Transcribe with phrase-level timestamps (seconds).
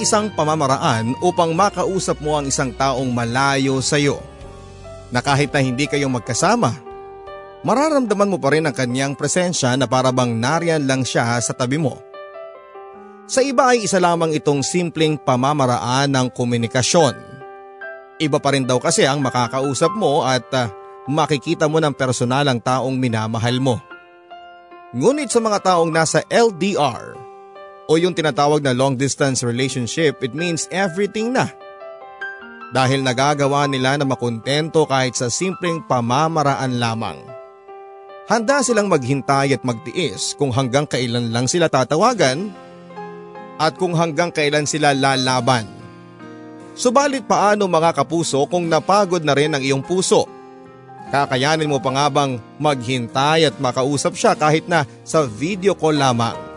[0.00, 4.16] Isang pamamaraan upang makausap mo ang isang taong malayo sa iyo.
[5.12, 6.72] Na kahit na hindi kayo magkasama,
[7.60, 12.00] mararamdaman mo pa rin ang kanyang presensya na parabang nariyan lang siya sa tabi mo.
[13.30, 17.14] Sa iba ay isa lamang itong simpleng pamamaraan ng komunikasyon.
[18.18, 20.72] Iba pa rin daw kasi ang makakausap mo at ah,
[21.06, 23.78] makikita mo ng personal ang taong minamahal mo.
[24.90, 27.29] Ngunit sa mga taong nasa LDR
[27.90, 31.50] o yung tinatawag na long distance relationship, it means everything na.
[32.70, 37.18] Dahil nagagawa nila na makontento kahit sa simpleng pamamaraan lamang.
[38.30, 42.54] Handa silang maghintay at magtiis kung hanggang kailan lang sila tatawagan
[43.58, 45.66] at kung hanggang kailan sila lalaban.
[46.78, 50.30] Subalit paano mga kapuso kung napagod na rin ang iyong puso?
[51.10, 56.49] Kakayanin mo pa nga bang maghintay at makausap siya kahit na sa video call lamang?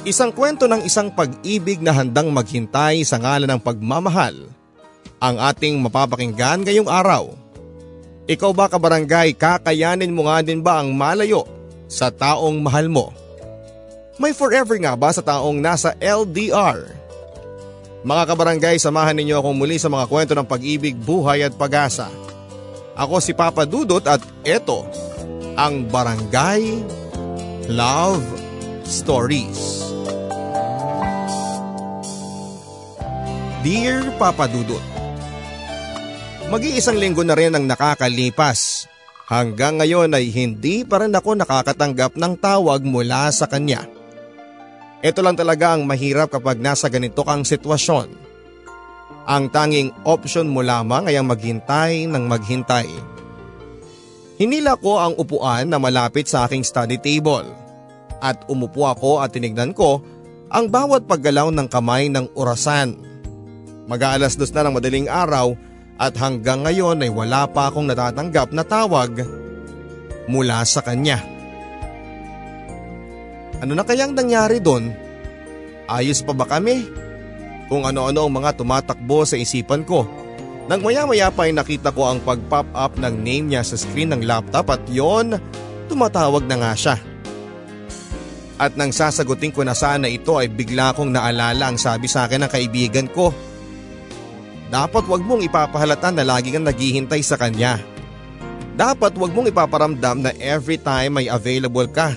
[0.00, 4.48] Isang kwento ng isang pag-ibig na handang maghintay sa ngalan ng pagmamahal
[5.20, 7.36] ang ating mapapakinggan ngayong araw.
[8.24, 11.44] Ikaw ba kabarangay, kakayanin mo nga din ba ang malayo
[11.84, 13.12] sa taong mahal mo?
[14.16, 16.96] May forever nga ba sa taong nasa LDR?
[18.00, 22.08] Mga kabarangay, samahan ninyo akong muli sa mga kwento ng pag-ibig, buhay at pag-asa.
[22.96, 24.88] Ako si Papa Dudot at ito
[25.60, 26.80] ang Barangay
[27.68, 28.39] Love
[28.90, 29.86] Stories.
[33.62, 34.82] Dear Papa Dudot,
[36.50, 38.90] Mag-iisang linggo na rin ang nakakalipas.
[39.30, 43.86] Hanggang ngayon ay hindi pa rin ako nakakatanggap ng tawag mula sa kanya.
[45.06, 48.10] Ito lang talaga ang mahirap kapag nasa ganito kang sitwasyon.
[49.30, 52.90] Ang tanging option mo lamang ay ang maghintay ng maghintay.
[54.42, 57.59] Hinila ko ang upuan na malapit sa aking study table.
[58.20, 60.04] At umupo ako at tinignan ko
[60.52, 63.00] ang bawat paggalaw ng kamay ng orasan.
[63.88, 65.56] Mag-aalas dos na ng madaling araw
[66.00, 69.24] at hanggang ngayon ay wala pa akong natatanggap na tawag
[70.30, 71.22] mula sa kanya.
[73.60, 74.88] Ano na kayang nangyari doon?
[75.84, 76.88] Ayos pa ba kami?
[77.68, 80.08] Kung ano-ano ang mga tumatakbo sa isipan ko.
[80.70, 84.22] Nang maya-maya pa ay nakita ko ang pag-pop up ng name niya sa screen ng
[84.22, 85.34] laptop at yon,
[85.90, 86.94] tumatawag na nga siya.
[88.60, 92.44] At nang sasagutin ko na sana ito ay bigla kong naalala ang sabi sa akin
[92.44, 93.32] ng kaibigan ko.
[94.68, 97.80] Dapat wag mong ipapahalata na lagi kang naghihintay sa kanya.
[98.76, 102.12] Dapat wag mong ipaparamdam na every time may available ka.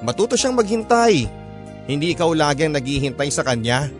[0.00, 1.28] Matuto siyang maghintay.
[1.84, 3.92] Hindi ikaw lagi ang naghihintay sa kanya.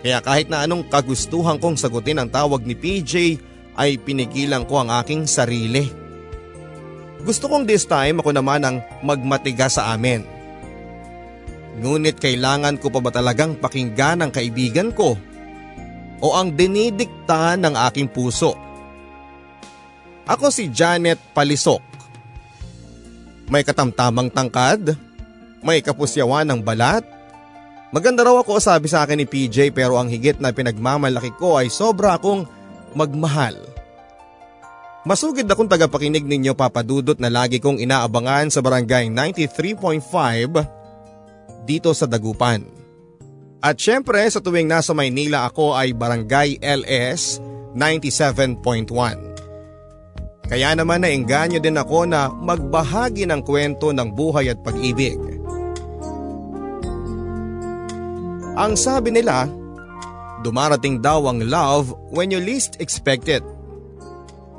[0.00, 3.36] Kaya kahit na anong kagustuhan kong sagutin ang tawag ni PJ
[3.76, 6.03] ay pinigilan ko ang aking sarili.
[7.24, 10.20] Gusto kong this time ako naman ang magmatiga sa amin.
[11.80, 15.16] Ngunit kailangan ko pa ba talagang pakinggan ang kaibigan ko
[16.20, 18.54] o ang dinidikta ng aking puso?
[20.28, 21.82] Ako si Janet Palisok.
[23.48, 24.96] May katamtamang tangkad,
[25.60, 27.04] may kapusyawan ng balat,
[27.94, 31.70] Maganda raw ako sabi sa akin ni PJ pero ang higit na pinagmamalaki ko ay
[31.70, 32.42] sobra akong
[32.90, 33.54] magmahal.
[35.04, 40.00] Masugid akong tagapakinig ninyo papadudot na lagi kong inaabangan sa barangay 93.5
[41.68, 42.64] dito sa Dagupan.
[43.60, 47.36] At syempre sa tuwing nasa Maynila ako ay barangay LS
[47.76, 50.48] 97.1.
[50.48, 55.20] Kaya naman nainganyo din ako na magbahagi ng kwento ng buhay at pag-ibig.
[58.56, 59.52] Ang sabi nila,
[60.40, 63.44] dumarating daw ang love when you least expect it.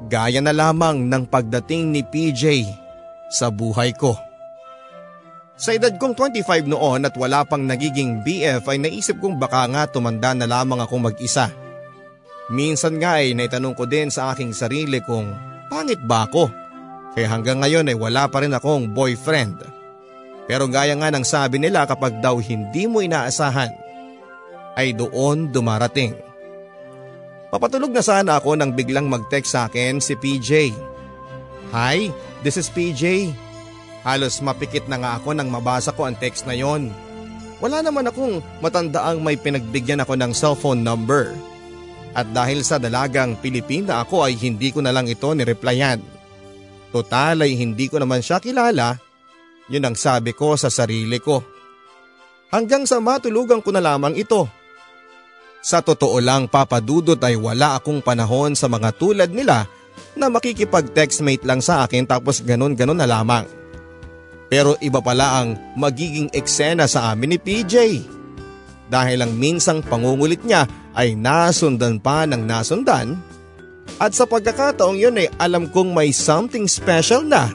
[0.05, 2.69] Gaya na lamang ng pagdating ni PJ
[3.33, 4.13] sa buhay ko.
[5.55, 9.87] Sa edad kong 25 noon at wala pang nagiging BF ay naisip kong baka nga
[9.87, 11.47] tumanda na lamang ako mag-isa.
[12.51, 15.33] Minsan nga ay naitanong ko din sa aking sarili kung
[15.71, 16.51] pangit ba ako?
[17.15, 19.63] Kaya hanggang ngayon ay wala pa rin akong boyfriend.
[20.45, 23.73] Pero gaya nga ng sabi nila kapag daw hindi mo inaasahan,
[24.75, 26.13] ay doon dumarating.
[27.53, 30.73] Papatulog na sana ako nang biglang mag-text sa akin si PJ.
[31.71, 32.09] Hi,
[32.41, 33.31] this is PJ.
[34.05, 36.93] Halos mapikit na nga ako nang mabasa ko ang text na yon.
[37.63, 41.33] Wala naman akong matandaang may pinagbigyan ako ng cellphone number.
[42.15, 45.99] At dahil sa dalagang Pilipina ako ay hindi ko na lang ito nireplyan.
[46.95, 48.95] Total ay hindi ko naman siya kilala.
[49.67, 51.43] Yun ang sabi ko sa sarili ko.
[52.53, 54.47] Hanggang sa matulugan ko na lamang ito.
[55.65, 59.65] Sa totoo lang papadudot ay wala akong panahon sa mga tulad nila
[60.13, 63.49] na makikipag-textmate lang sa akin tapos ganun-ganun na lamang.
[64.45, 67.73] Pero iba pala ang magiging eksena sa amin ni PJ.
[68.93, 73.17] Dahil ang minsang pangungulit niya ay nasundan pa ng nasundan
[73.97, 77.49] at sa pagkakataong yun ay alam kong may something special na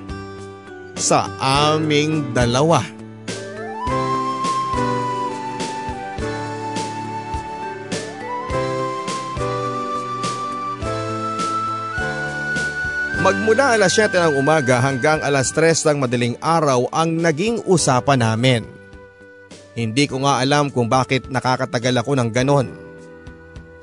[0.98, 2.82] sa aming dalawa.
[13.20, 18.64] Magmula alas 7 ng umaga hanggang alas 3 ng madaling araw ang naging usapan namin.
[19.76, 22.72] Hindi ko nga alam kung bakit nakakatagal ako ng ganon.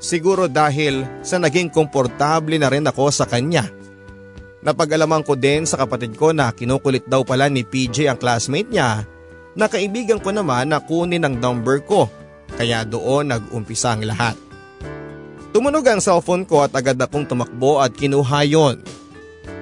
[0.02, 3.70] Siguro dahil sa naging komportable na rin ako sa kanya.
[4.58, 9.06] Napag-alaman ko din sa kapatid ko na kinukulit daw pala ni PJ ang classmate niya
[9.54, 12.10] na kaibigan ko naman na kunin ang number ko
[12.58, 14.34] kaya doon nag-umpisa ang lahat.
[15.54, 18.82] Tumunog ang cellphone ko at agad akong tumakbo at kinuha yon.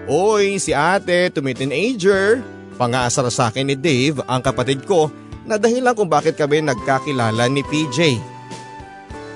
[0.07, 2.39] Oy, si ate, tumi-teenager.
[2.79, 5.11] Pangaasar sa akin ni Dave, ang kapatid ko,
[5.43, 8.15] na dahilan kung bakit kami nagkakilala ni PJ.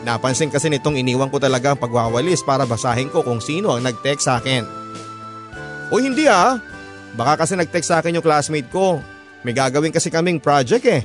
[0.07, 4.31] Napansin kasi nitong iniwan ko talaga ang pagwawalis para basahin ko kung sino ang nag-text
[4.31, 4.63] sa akin.
[5.91, 6.63] O hindi ah,
[7.19, 9.03] baka kasi nag-text sa akin yung classmate ko.
[9.43, 11.03] May gagawin kasi kaming project eh.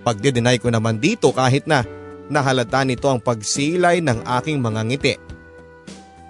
[0.00, 1.84] Pagdi-deny ko naman dito kahit na
[2.32, 5.14] nahalata nito ang pagsilay ng aking mga ngiti.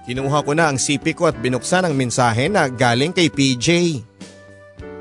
[0.08, 4.00] Kinuha ko na ang sipi ko at binuksan ang mensahe na galing kay PJ.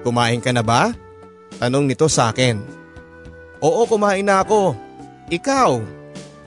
[0.04, 0.92] Kumain ka na ba?
[1.64, 2.60] Tanong nito sa akin.
[3.64, 4.76] Oo kumain na ako.
[5.32, 5.80] Ikaw?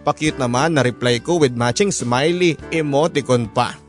[0.04, 3.80] Pakute naman na reply ko with matching smiley emoticon pa.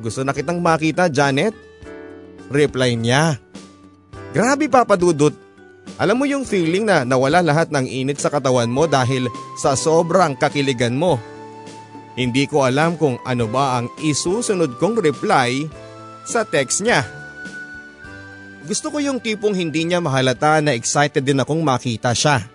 [0.00, 1.52] Gusto na kitang makita Janet?
[2.48, 3.36] Reply niya.
[4.32, 5.36] Grabe papadudot.
[6.00, 9.28] Alam mo yung feeling na nawala lahat ng init sa katawan mo dahil
[9.60, 11.20] sa sobrang kakiligan mo
[12.18, 15.66] hindi ko alam kung ano ba ang isusunod kong reply
[16.26, 17.06] sa text niya.
[18.66, 22.46] Gusto ko yung tipong hindi niya mahalata na excited din akong makita siya.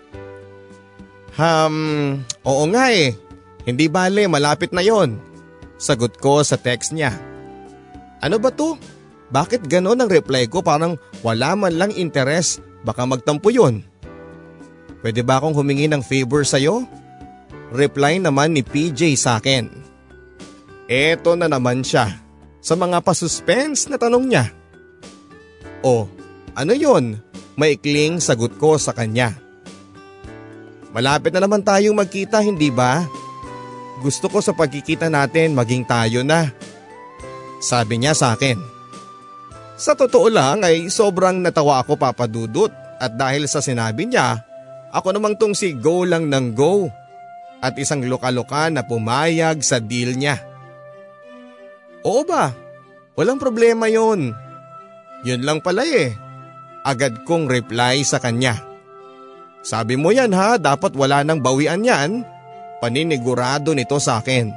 [1.36, 3.12] Um, oo nga eh.
[3.68, 5.20] Hindi bale, malapit na yon.
[5.76, 7.12] Sagot ko sa text niya.
[8.24, 8.80] Ano ba to?
[9.28, 13.82] Bakit ganon ang reply ko parang wala man lang interes baka magtampo yon?
[15.02, 16.86] Pwede ba akong humingi ng favor sa'yo?
[17.74, 19.66] Reply naman ni PJ sa akin.
[20.86, 22.22] Eto na naman siya
[22.62, 24.44] sa mga pasuspense na tanong niya.
[25.82, 26.06] O,
[26.54, 27.18] ano yon?
[27.58, 29.34] Maikling sagot ko sa kanya.
[30.94, 33.02] Malapit na naman tayong magkita hindi ba?
[33.98, 36.52] Gusto ko sa pagkikita natin maging tayo na.
[37.58, 38.60] Sabi niya sa akin.
[39.76, 44.40] Sa totoo lang ay sobrang natawa ako papadudot at dahil sa sinabi niya,
[44.94, 46.88] ako namang tong si go lang ng go
[47.60, 50.40] at isang lokaloka na pumayag sa deal niya.
[52.06, 52.52] Oo ba?
[53.16, 54.36] Walang problema yon.
[55.24, 56.14] Yun lang pala eh.
[56.86, 58.60] Agad kong reply sa kanya.
[59.66, 62.22] Sabi mo yan ha, dapat wala nang bawian yan.
[62.78, 64.52] Paninigurado nito sa akin.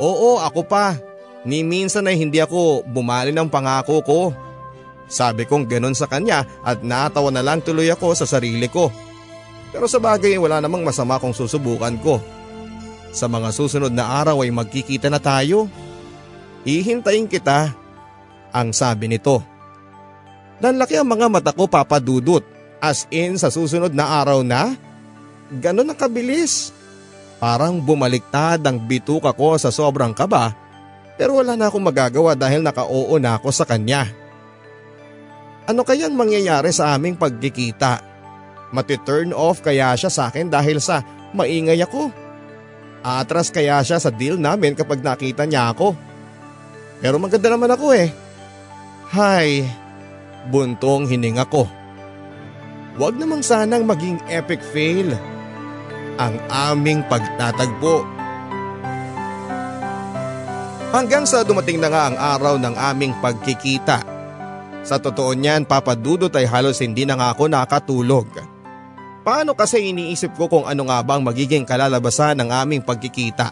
[0.00, 0.96] Oo, ako pa.
[1.44, 4.20] Ni minsan ay hindi ako bumali ng pangako ko.
[5.06, 8.88] Sabi kong ganun sa kanya at natawa na lang tuloy ako sa sarili ko.
[9.70, 12.22] Pero sa bagay wala namang masama kung susubukan ko.
[13.10, 15.70] Sa mga susunod na araw ay magkikita na tayo.
[16.66, 17.72] Hihintayin kita,
[18.50, 19.40] ang sabi nito.
[20.58, 22.42] Nanlaki ang mga mata ko papadudot
[22.80, 24.74] as in sa susunod na araw na.
[25.48, 26.74] Ganon ang kabilis.
[27.36, 30.66] Parang bumaliktad ang bituka ko sa sobrang kaba
[31.16, 34.04] pero wala na akong magagawa dahil naka-oo na ako sa kanya.
[35.66, 38.04] Ano kayang mangyayari sa aming pagkikita?
[38.74, 41.06] Mati-turn off kaya siya sa akin dahil sa
[41.36, 42.10] maingay ako?
[43.06, 45.94] Atras kaya siya sa deal namin kapag nakita niya ako?
[46.98, 48.10] Pero maganda naman ako eh.
[49.14, 49.62] Hay,
[50.50, 51.70] buntong hininga ko.
[52.98, 55.14] Huwag namang sanang maging epic fail
[56.16, 58.02] ang aming pagtatagpo.
[60.96, 64.00] Hanggang sa dumating na nga ang araw ng aming pagkikita.
[64.80, 68.55] Sa totoo niyan, papadudot ay halos hindi na nga ako nakatulog.
[69.26, 73.50] Paano kasi iniisip ko kung ano nga ba ang magiging kalalabasan ng aming pagkikita?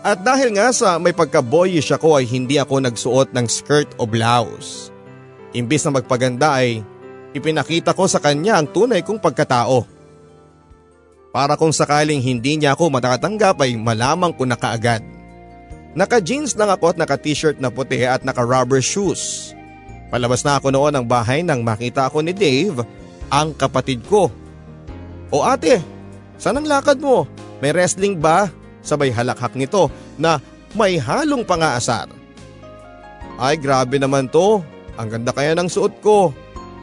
[0.00, 4.88] At dahil nga sa may pagka-boyish ako ay hindi ako nagsuot ng skirt o blouse.
[5.52, 6.80] Imbis na magpaganda ay
[7.36, 9.84] ipinakita ko sa kanya ang tunay kong pagkatao.
[11.36, 15.04] Para kung sakaling hindi niya ako matatanggap ay malamang ko na kaagad.
[15.92, 19.52] Naka-jeans lang ako at naka-t-shirt na puti at naka-rubber shoes.
[20.08, 22.80] Palabas na ako noon ng bahay nang makita ako ni Dave,
[23.28, 24.32] ang kapatid ko.
[25.34, 25.82] O ate,
[26.38, 27.26] saan ang lakad mo?
[27.58, 28.52] May wrestling ba?
[28.86, 30.38] sabay halakhak nito na
[30.78, 32.06] may halong pangaasar.
[33.36, 34.62] Ay grabe naman to,
[34.94, 36.30] ang ganda kaya ng suot ko.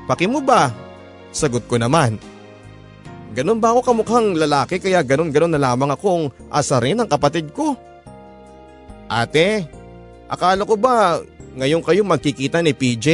[0.06, 0.70] Paki mo ba?
[1.32, 2.20] Sagot ko naman.
[3.34, 7.74] Ganon ba ako kamukhang lalaki kaya ganon-ganon na lamang akong asarin ng kapatid ko?
[9.10, 9.66] Ate,
[10.30, 11.18] akala ko ba
[11.58, 13.08] ngayon kayo magkikita ni PJ?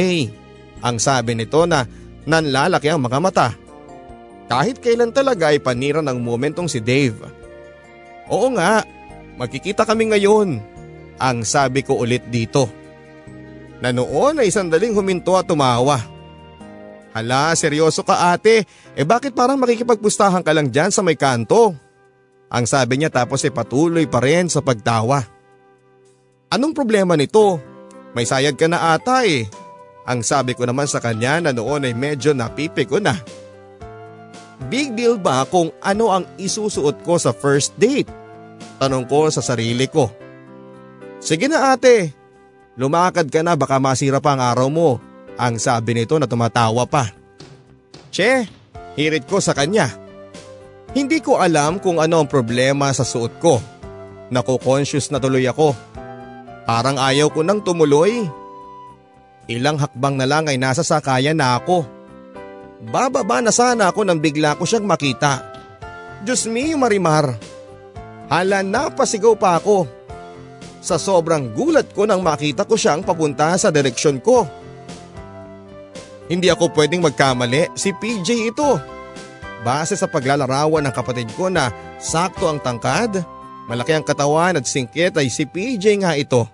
[0.84, 1.88] Ang sabi nito na
[2.28, 3.48] nanlalaki ang mga mata.
[4.50, 7.22] Kahit kailan talaga ay panira ng momentong si Dave.
[8.26, 8.82] Oo nga,
[9.38, 10.58] magkikita kami ngayon.
[11.22, 12.66] Ang sabi ko ulit dito.
[13.78, 16.02] Na noon ay sandaling huminto at tumawa.
[17.14, 18.66] Hala, seryoso ka ate.
[18.98, 21.70] Eh bakit parang makikipagpustahan ka lang dyan sa may kanto?
[22.50, 25.22] Ang sabi niya tapos ay patuloy pa rin sa pagtawa.
[26.50, 27.62] Anong problema nito?
[28.18, 29.46] May sayad ka na ata eh.
[30.10, 33.14] Ang sabi ko naman sa kanya na noon ay medyo napipi ko na.
[34.68, 38.10] Big deal ba kung ano ang isusuot ko sa first date?
[38.76, 40.12] Tanong ko sa sarili ko.
[41.20, 42.12] Sige na ate,
[42.76, 44.90] lumakad ka na baka masira pa ang araw mo.
[45.40, 47.08] Ang sabi nito na tumatawa pa.
[48.12, 48.44] Che,
[49.00, 49.88] hirit ko sa kanya.
[50.92, 53.62] Hindi ko alam kung ano ang problema sa suot ko.
[54.28, 55.72] Nako-conscious na tuloy ako.
[56.68, 58.26] Parang ayaw ko nang tumuloy.
[59.50, 61.86] Ilang hakbang na lang ay nasa sakayan na ako.
[62.80, 65.44] Bababa na sana ako nang bigla ko siyang makita.
[66.24, 67.36] Diyos me, Marimar.
[68.32, 69.84] Hala napasigaw pa ako.
[70.80, 74.48] Sa sobrang gulat ko nang makita ko siyang papunta sa direksyon ko.
[76.30, 78.80] Hindi ako pwedeng magkamali, si PJ ito.
[79.60, 81.68] Base sa paglalarawan ng kapatid ko na
[82.00, 83.20] sakto ang tangkad,
[83.68, 86.48] malaki ang katawan at singkit ay si PJ nga ito.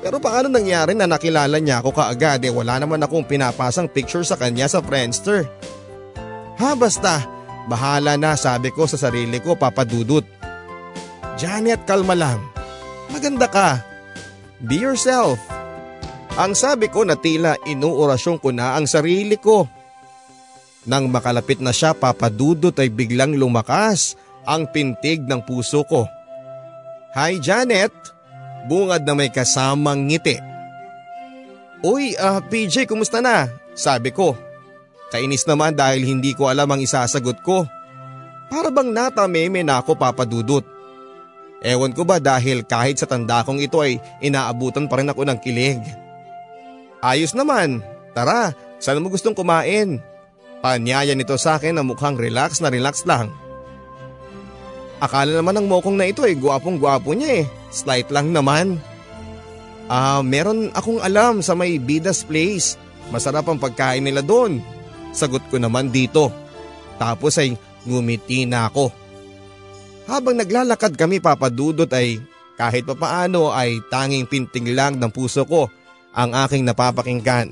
[0.00, 4.40] Pero paano nangyari na nakilala niya ako kaagad eh wala naman akong pinapasang picture sa
[4.40, 5.44] kanya sa Friendster.
[6.56, 7.24] Ha basta,
[7.68, 10.24] bahala na sabi ko sa sarili ko papadudot.
[11.36, 12.40] Janet, kalma lang.
[13.12, 13.80] Maganda ka.
[14.60, 15.40] Be yourself.
[16.36, 19.68] Ang sabi ko na tila inuorasyon ko na ang sarili ko.
[20.88, 24.16] Nang makalapit na siya papadudot ay biglang lumakas
[24.48, 26.08] ang pintig ng puso ko.
[27.12, 27.92] Hi Janet,
[28.66, 30.40] bungad na may kasamang ngiti.
[31.80, 33.48] Uy, uh, ah, PJ, kumusta na?
[33.72, 34.36] Sabi ko.
[35.10, 37.64] Kainis naman dahil hindi ko alam ang isasagot ko.
[38.52, 40.62] Para bang natameme na ako papadudot.
[41.60, 45.38] Ewan ko ba dahil kahit sa tanda kong ito ay inaabutan pa rin ako ng
[45.40, 45.80] kilig.
[47.00, 50.00] Ayos naman, tara, saan mo gustong kumain?
[50.60, 53.32] Panyaya nito sa akin na mukhang relax na relax lang.
[55.00, 58.76] Akala naman ng mokong na ito ay guwapong guwapo niya eh, slight lang naman.
[59.90, 62.76] Ah, meron akong alam sa may Bidas Place.
[63.10, 64.62] Masarap ang pagkain nila doon.
[65.10, 66.30] Sagot ko naman dito.
[67.00, 68.92] Tapos ay ngumiti na ako.
[70.06, 72.20] Habang naglalakad kami papadudot ay
[72.60, 75.72] kahit papaano ay tanging pinting lang ng puso ko
[76.12, 77.48] ang aking napapakinggan.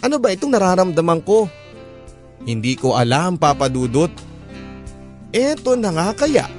[0.00, 1.46] Ano ba itong nararamdaman ko?
[2.48, 4.08] Hindi ko alam papadudot.
[5.30, 6.50] Eto na nga kaya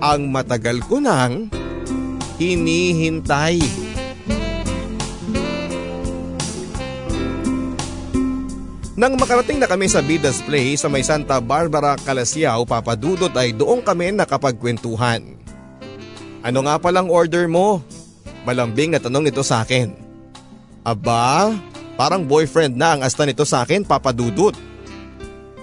[0.00, 1.52] ang matagal ko nang
[2.40, 3.60] hinihintay.
[8.96, 13.84] Nang makarating na kami sa Vidas Place sa may Santa Barbara, Calasiao, papadudot ay doon
[13.84, 15.36] kami nakapagkwentuhan.
[16.40, 17.84] Ano nga palang order mo?
[18.48, 19.92] Malambing na tanong nito sa akin.
[20.80, 21.52] Aba,
[22.00, 24.56] parang boyfriend na ang asta nito sa akin, papadudot.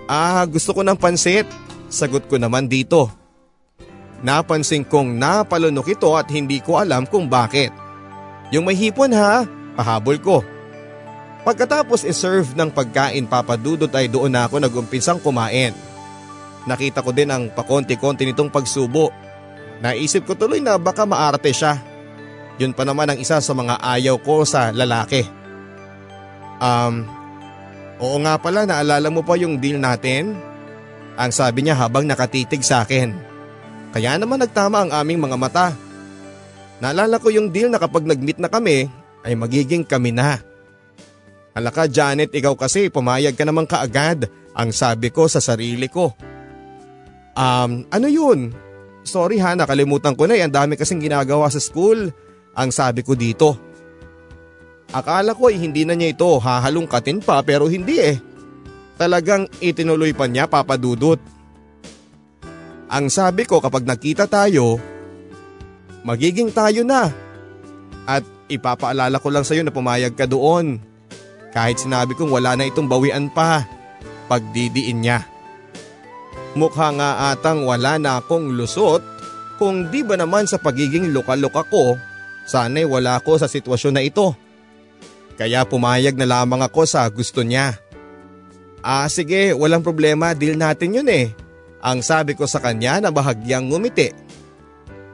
[0.06, 1.63] Ah, gusto ko ng pansit.
[1.94, 3.06] Sagot ko naman dito.
[4.26, 7.70] Napansin kong napalunok ito at hindi ko alam kung bakit.
[8.50, 9.46] Yung may hipon ha,
[9.78, 10.42] pahabol ko.
[11.46, 15.76] Pagkatapos iserve ng pagkain papadudot ay doon na ako nagumpisang kumain.
[16.66, 19.14] Nakita ko din ang pakonti-konti nitong pagsubo.
[19.84, 21.78] Naisip ko tuloy na baka maarte siya.
[22.58, 25.28] Yun pa naman ang isa sa mga ayaw ko sa lalaki.
[26.64, 27.06] Um,
[28.00, 30.53] oo nga pala naalala mo pa yung deal natin?
[31.14, 33.14] Ang sabi niya habang nakatitig sa akin.
[33.94, 35.68] Kaya naman nagtama ang aming mga mata.
[36.82, 38.90] Naalala ko yung deal na kapag nag-meet na kami
[39.22, 40.42] ay magiging kami na.
[41.54, 44.26] Alaka Janet, ikaw kasi pumayag ka naman kaagad
[44.58, 46.18] ang sabi ko sa sarili ko.
[47.38, 48.54] Um, ano yun?
[49.06, 50.42] Sorry ha, nakalimutan ko na eh.
[50.42, 52.10] Ang dami kasing ginagawa sa school.
[52.58, 53.54] Ang sabi ko dito.
[54.94, 58.18] Akala ko ay hindi na niya ito hahalungkatin pa pero hindi eh.
[59.04, 61.20] Talagang itinuloy pa niya papadudot.
[62.88, 64.80] Ang sabi ko kapag nakita tayo,
[66.08, 67.12] magiging tayo na.
[68.08, 70.80] At ipapaalala ko lang sa iyo na pumayag ka doon.
[71.52, 73.68] Kahit sinabi kong wala na itong bawian pa,
[74.32, 75.28] pagdidiin niya.
[76.56, 79.04] Mukha nga atang wala na akong lusot
[79.60, 82.00] kung di ba naman sa pagiging luka-luka ko,
[82.48, 84.32] sana'y wala ko sa sitwasyon na ito.
[85.36, 87.83] Kaya pumayag na lamang ako sa gusto niya.
[88.84, 91.32] Ah sige, walang problema, deal natin yun eh.
[91.80, 94.12] Ang sabi ko sa kanya na bahagyang ngumiti.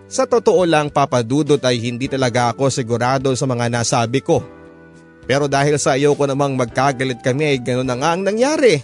[0.09, 4.41] Sa totoo lang papadudot ay hindi talaga ako sigurado sa mga nasabi ko.
[5.29, 8.81] Pero dahil sa iyo ko namang magkagalit kami ay ganoon na nga ang nangyari.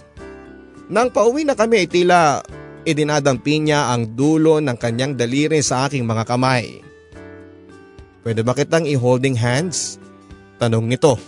[0.86, 2.46] Nang pauwi na kami ay tila
[2.86, 6.86] idinadampi niya ang dulo ng kanyang daliri sa aking mga kamay.
[8.22, 9.98] Pwede ba kitang i-holding hands?
[10.62, 11.18] Tanong nito.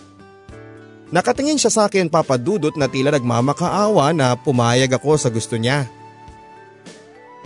[1.09, 5.89] Nakatingin siya sa akin papadudot na tila nagmamakaawa na pumayag ako sa gusto niya.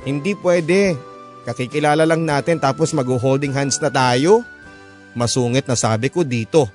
[0.03, 0.99] Hindi pwede.
[1.47, 4.43] Kakikilala lang natin tapos mag-holding hands na tayo.
[5.15, 6.67] Masungit na sabi ko dito.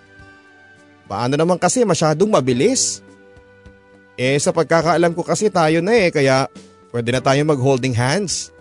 [1.09, 3.05] Paano naman kasi masyadong mabilis?
[4.17, 6.49] Eh sa pagkakaalam ko kasi tayo na eh kaya
[6.93, 8.53] pwede na tayo mag holding hands.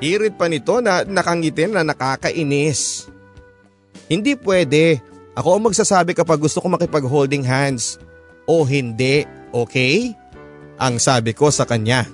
[0.00, 3.08] Hirit pa nito na nakangitin na nakakainis.
[4.08, 5.11] Hindi pwede.
[5.32, 7.96] Ako ang magsasabi kapag gusto ko makipag holding hands.
[8.44, 10.12] O hindi, okay?
[10.76, 12.04] Ang sabi ko sa kanya.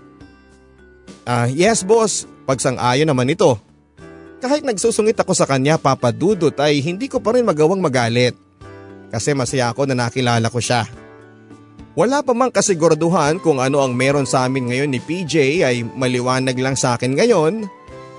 [1.26, 3.58] Ah, uh, yes boss, pagsang-ayon naman ito.
[4.38, 8.38] Kahit nagsusungit ako sa kanya papadudot ay hindi ko pa rin magawang magalit
[9.10, 10.86] kasi masaya ako na nakilala ko siya.
[11.98, 16.54] Wala pa mang kasiguraduhan kung ano ang meron sa amin ngayon ni PJ ay maliwanag
[16.54, 17.66] lang sa akin ngayon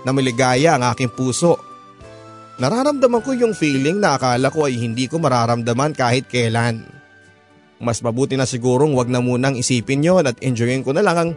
[0.04, 1.56] na maligaya ang aking puso.
[2.60, 6.84] Nararamdaman ko yung feeling na akala ko ay hindi ko mararamdaman kahit kailan.
[7.80, 11.32] Mas mabuti na sigurong wag na munang isipin yon at enjoyin ko na lang ang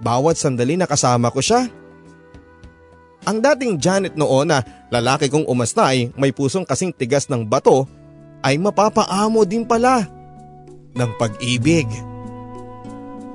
[0.00, 1.68] bawat sandali na kasama ko siya.
[3.28, 7.84] Ang dating Janet noon na lalaki kong umasta ay may pusong kasing tigas ng bato
[8.40, 10.08] ay mapapaamo din pala
[10.96, 11.84] ng pag-ibig.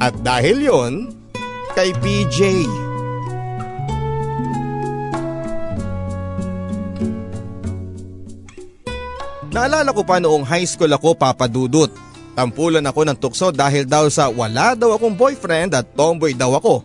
[0.02, 0.94] At dahil yon,
[1.78, 2.66] kay PJ.
[9.54, 11.94] Naalala ko pa noong high school ako papadudot.
[12.34, 16.82] Tampulan ako ng tukso dahil daw sa wala daw akong boyfriend at tomboy daw ako.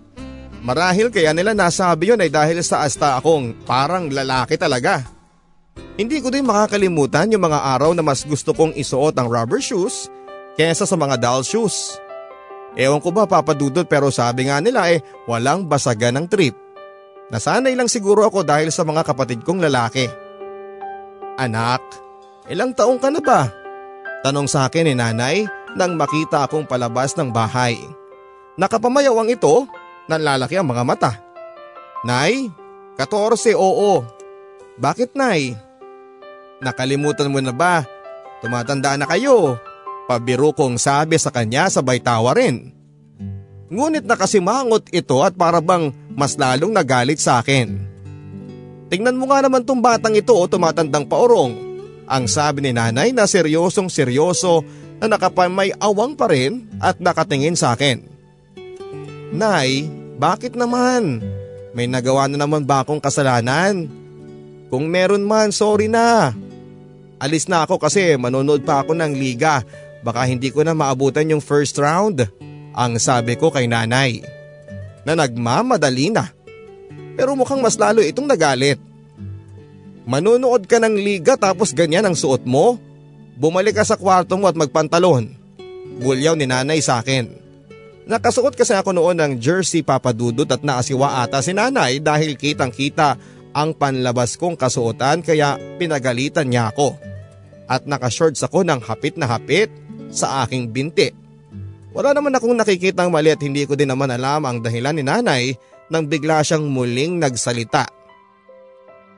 [0.60, 5.00] Marahil kaya nila nasabi yun ay dahil sa asta akong parang lalaki talaga.
[5.96, 10.12] Hindi ko din makakalimutan yung mga araw na mas gusto kong isuot ang rubber shoes
[10.60, 11.96] kesa sa mga doll shoes.
[12.76, 16.52] Ewan ko ba papadudod pero sabi nga nila eh walang basagan ng trip.
[17.32, 20.04] Nasanay lang siguro ako dahil sa mga kapatid kong lalaki.
[21.40, 22.07] Anak,
[22.48, 23.48] ilang taong ka na ba?
[24.24, 25.46] Tanong sa akin ni nanay
[25.78, 27.78] nang makita akong palabas ng bahay.
[28.58, 29.68] Nakapamayawang ito,
[30.10, 31.12] nanlalaki ang mga mata.
[32.02, 32.50] Nay,
[32.98, 34.02] 14 oo.
[34.74, 35.54] Bakit nay?
[36.58, 37.86] Nakalimutan mo na ba?
[38.42, 39.58] Tumatanda na kayo.
[40.10, 42.74] Pabiro kong sabi sa kanya sabay tawa rin.
[43.68, 47.76] Ngunit nakasimangot ito at para bang mas lalong nagalit sa akin.
[48.88, 51.67] Tingnan mo nga naman tong batang ito o tumatandang paorong.
[52.08, 54.64] Ang sabi ni nanay na seryosong seryoso
[54.98, 58.00] na nakapamay awang pa rin at nakatingin sa akin.
[59.28, 61.20] Nay, bakit naman?
[61.76, 63.86] May nagawa na naman ba akong kasalanan?
[64.72, 66.32] Kung meron man, sorry na.
[67.20, 69.60] Alis na ako kasi manonood pa ako ng liga.
[70.00, 72.24] Baka hindi ko na maabutan yung first round.
[72.72, 74.24] Ang sabi ko kay nanay.
[75.04, 76.30] Na nagmamadali na.
[77.18, 78.78] Pero mukhang mas lalo itong nagalit.
[80.08, 82.80] Manunood ka ng liga tapos ganyan ang suot mo?
[83.36, 85.36] Bumalik ka sa kwarto mo at magpantalon.
[86.00, 87.28] Bulyaw ni nanay sa akin.
[88.08, 93.20] Nakasuot kasi ako noon ng jersey papadudot at naasiwa ata si nanay dahil kitang kita
[93.52, 96.96] ang panlabas kong kasuotan kaya pinagalitan niya ako.
[97.68, 99.68] At nakashorts ako ng hapit na hapit
[100.08, 101.12] sa aking binti.
[101.92, 105.52] Wala naman akong nakikitang mali at hindi ko din naman alam ang dahilan ni nanay
[105.92, 107.97] nang bigla siyang muling nagsalita.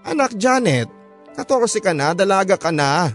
[0.00, 0.88] Anak Janet,
[1.36, 3.12] 14 ka na, dalaga ka na.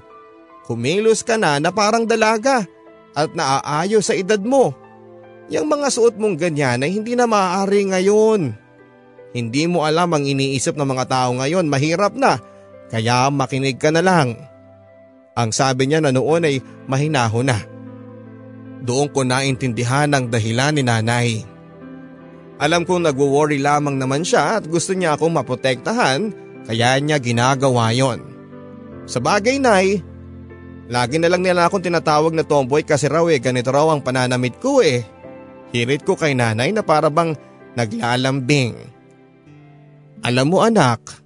[0.66, 2.66] Kumilos ka na na parang dalaga
[3.14, 4.74] at naaayo sa edad mo.
[5.46, 8.54] Yang mga suot mong ganyan ay hindi na maaari ngayon.
[9.36, 12.42] Hindi mo alam ang iniisip ng mga tao ngayon, mahirap na.
[12.90, 14.38] Kaya makinig ka na lang.
[15.36, 17.60] Ang sabi niya na noon ay mahinaho na.
[18.86, 21.30] Doon ko naintindihan ang dahilan ni nanay.
[22.56, 28.26] Alam kong nagwo-worry lamang naman siya at gusto niya akong maprotektahan kaya niya ginagawa yon.
[29.06, 30.02] Sa bagay nay,
[30.90, 34.58] lagi na lang nila akong tinatawag na tomboy kasi raw eh ganito raw ang pananamit
[34.58, 35.06] ko eh.
[35.70, 37.38] Hirit ko kay nanay na para bang
[37.78, 38.74] naglalambing.
[40.26, 41.22] Alam mo anak,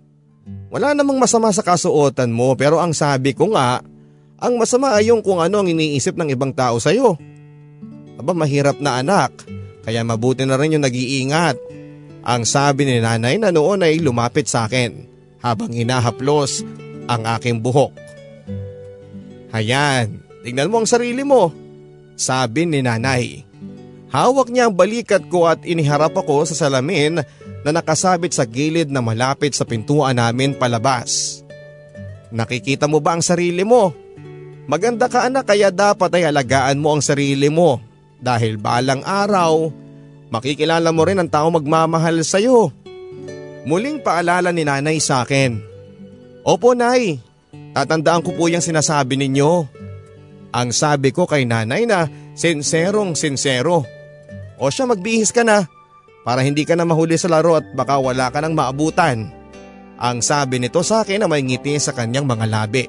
[0.68, 3.80] wala namang masama sa kasuotan mo pero ang sabi ko nga,
[4.40, 7.16] ang masama ay yung kung ano ang iniisip ng ibang tao sa'yo.
[8.20, 9.32] Aba mahirap na anak.
[9.88, 11.56] Kaya mabuti na rin yung nag-iingat.
[12.28, 15.10] Ang sabi ni nanay na noon ay lumapit sa akin
[15.44, 16.64] habang hinahaplos
[17.10, 17.96] ang aking buhok.
[19.50, 21.50] Hayan, tingnan mo ang sarili mo,
[22.14, 23.44] sabi ni nanay.
[24.10, 27.22] Hawak niya ang balikat ko at iniharap ako sa salamin
[27.62, 31.42] na nakasabit sa gilid na malapit sa pintuan namin palabas.
[32.30, 33.94] Nakikita mo ba ang sarili mo?
[34.70, 37.82] Maganda ka anak kaya dapat ay alagaan mo ang sarili mo
[38.22, 39.74] dahil balang araw,
[40.30, 42.70] makikilala mo rin ang tao magmamahal sa iyo.
[43.68, 45.60] Muling paalala ni nanay sa akin.
[46.44, 47.20] Opo nay,
[47.76, 49.68] tatandaan ko po yung sinasabi ninyo.
[50.56, 53.84] Ang sabi ko kay nanay na sinserong sinsero.
[54.60, 55.68] O siya magbihis ka na
[56.24, 59.30] para hindi ka na mahuli sa laro at baka wala ka nang maabutan.
[60.00, 62.88] Ang sabi nito sa akin na may ngiti sa kanyang mga labi.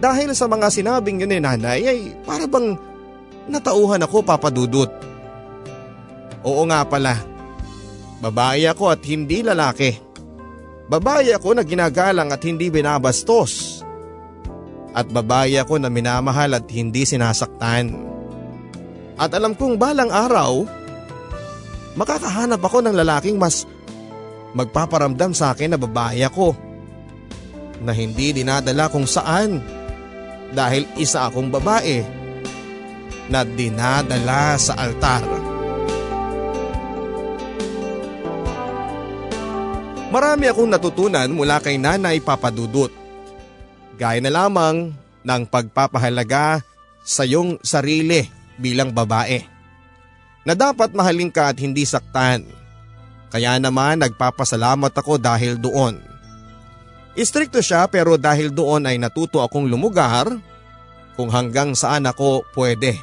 [0.00, 2.76] Dahil sa mga sinabing yun ni nanay ay para bang
[3.44, 4.88] Natauhan ako papadudot.
[6.44, 7.33] Oo nga pala.
[8.22, 9.94] Babae ako at hindi lalaki.
[10.84, 13.80] Babae ako na ginagalang at hindi binabastos.
[14.94, 17.90] At babae ako na minamahal at hindi sinasaktan.
[19.18, 20.66] At alam kong balang araw,
[21.98, 23.66] makakahanap ako ng lalaking mas
[24.54, 26.54] magpaparamdam sa akin na babae ako.
[27.82, 29.58] Na hindi dinadala kung saan
[30.54, 32.06] dahil isa akong babae
[33.28, 35.43] na dinadala sa altar.
[40.14, 42.94] Marami akong natutunan mula kay Nanay Papadudut.
[43.98, 44.94] Gaya na lamang
[45.26, 46.62] ng pagpapahalaga
[47.02, 48.22] sa iyong sarili
[48.54, 49.42] bilang babae.
[50.46, 52.46] Na dapat mahalin ka at hindi saktan.
[53.34, 55.98] Kaya naman nagpapasalamat ako dahil doon.
[57.18, 60.30] Istrikto siya pero dahil doon ay natuto akong lumugar
[61.18, 63.02] kung hanggang saan ako pwede.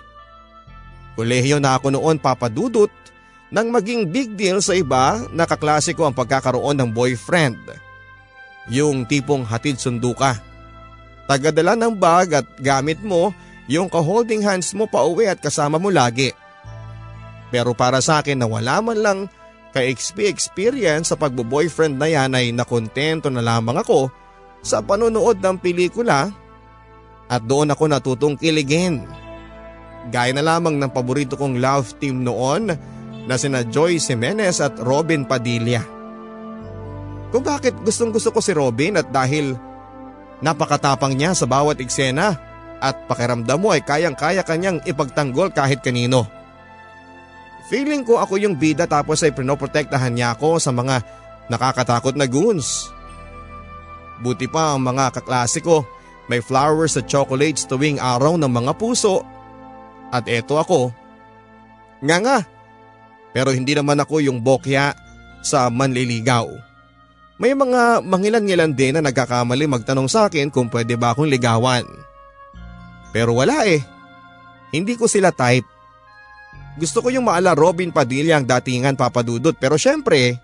[1.19, 3.00] Kolehiyo na ako noon papadudot
[3.51, 7.59] nang maging big deal sa iba na kaklase ang pagkakaroon ng boyfriend.
[8.71, 10.39] Yung tipong hatid sundo ka.
[11.27, 13.35] Tagadala ng bag at gamit mo
[13.67, 16.31] yung ka-holding hands mo pa uwi at kasama mo lagi.
[17.51, 19.19] Pero para sa akin na wala man lang
[19.75, 24.07] ka-XP experience sa pagbo-boyfriend na yan ay nakontento na lamang ako
[24.63, 26.31] sa panonood ng pelikula
[27.27, 29.03] at doon ako natutong kiligin.
[30.11, 32.75] Gaya na lamang ng paborito kong love team noon
[33.25, 35.81] na sina Joy Jimenez at Robin Padilla.
[37.31, 39.55] Kung bakit gustong gusto ko si Robin at dahil
[40.43, 42.35] napakatapang niya sa bawat eksena
[42.81, 46.27] at pakiramdam mo ay kayang-kaya kanyang ipagtanggol kahit kanino.
[47.71, 50.99] Feeling ko ako yung bida tapos ay pinoprotektahan niya ako sa mga
[51.47, 52.91] nakakatakot na goons.
[54.19, 55.87] Buti pa ang mga kaklase ko
[56.27, 59.23] may flowers at chocolates tuwing araw ng mga puso
[60.11, 60.91] at eto ako.
[62.03, 62.37] Nga nga.
[63.31, 64.95] Pero hindi naman ako yung bokya
[65.41, 66.47] sa manliligaw.
[67.41, 71.81] May mga mangilan-ngilan din na nagkakamali magtanong sa akin kung pwede ba akong ligawan.
[73.09, 73.81] Pero wala eh.
[74.69, 75.65] Hindi ko sila type.
[76.77, 80.39] Gusto ko yung maala Robin Padilla ang datingan papadudot pero syempre,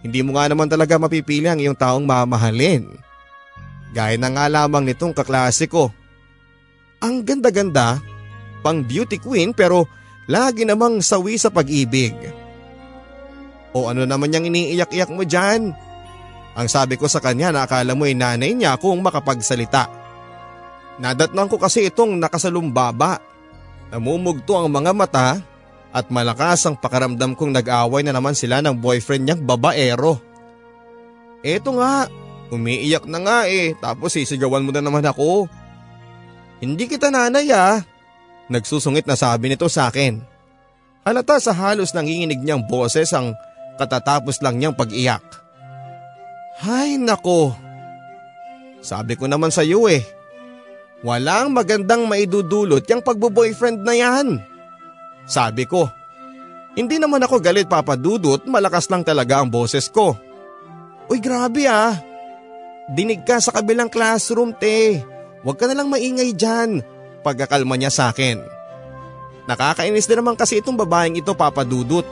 [0.00, 2.88] hindi mo nga naman talaga mapipili ang iyong taong mamahalin.
[3.92, 5.92] Gaya na nga lamang nitong kaklase ko.
[7.02, 8.00] Ang ganda-ganda,
[8.64, 9.84] pang beauty queen pero
[10.26, 12.14] lagi namang sawi sa pag-ibig.
[13.76, 15.74] O ano naman yung iniiyak-iyak mo dyan?
[16.56, 19.92] Ang sabi ko sa kanya na akala mo ay nanay niya kung makapagsalita.
[20.96, 23.20] Nadatnan ko kasi itong nakasalumbaba.
[23.92, 25.28] Namumugto ang mga mata
[25.92, 30.16] at malakas ang pakaramdam kong nag-away na naman sila ng boyfriend niyang babaero.
[31.44, 32.08] Eto nga,
[32.48, 35.46] umiiyak na nga eh tapos sisigawan mo na naman ako.
[36.64, 37.84] Hindi kita nanay ah.
[38.46, 40.22] Nagsusungit na sabi nito sa akin.
[41.06, 43.34] Halata sa halos nanginginig niyang boses ang
[43.78, 45.22] katatapos lang niyang pag-iyak.
[46.62, 47.54] Hay nako.
[48.80, 50.02] Sabi ko naman sa iyo eh.
[51.04, 54.40] Walang magandang maidudulot yung pagbo-boyfriend na yan.
[55.28, 55.90] Sabi ko.
[56.76, 60.16] Hindi naman ako galit papadudot, malakas lang talaga ang boses ko.
[61.08, 61.96] Uy grabe ah.
[62.86, 65.02] Dinig ka sa kabilang classroom te.
[65.42, 66.82] Huwag ka na lang maingay dyan.
[67.26, 68.38] Pagkakalma niya sa akin.
[69.50, 72.06] Nakakainis din naman kasi itong babaeng ito papadudot.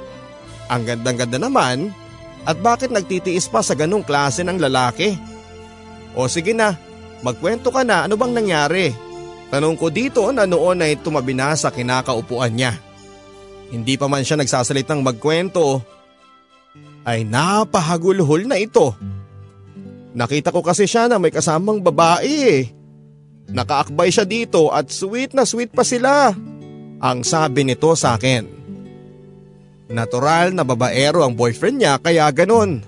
[0.67, 1.95] Ang gandang-ganda naman
[2.43, 5.15] at bakit nagtitiis pa sa ganong klase ng lalaki?
[6.19, 6.75] O sige na,
[7.23, 8.91] magkwento ka na ano bang nangyari?
[9.55, 12.75] Tanong ko dito na noon ay tumabi na sa kinakaupuan niya.
[13.71, 15.79] Hindi pa man siya nagsasalitang magkwento
[17.07, 18.99] ay napahagulhol na ito.
[20.15, 22.63] Nakita ko kasi siya na may kasamang babae eh.
[23.51, 26.33] Nakaakbay siya dito at sweet na sweet pa sila.
[27.05, 28.49] Ang sabi nito sa akin.
[29.93, 32.81] Natural na babaero ang boyfriend niya kaya ganon.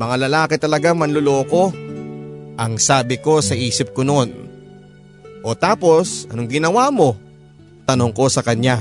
[0.00, 1.70] Mga lalaki talaga manluloko.
[2.56, 4.32] Ang sabi ko sa isip ko noon.
[5.44, 7.18] O tapos, anong ginawa mo?
[7.84, 8.80] Tanong ko sa kanya.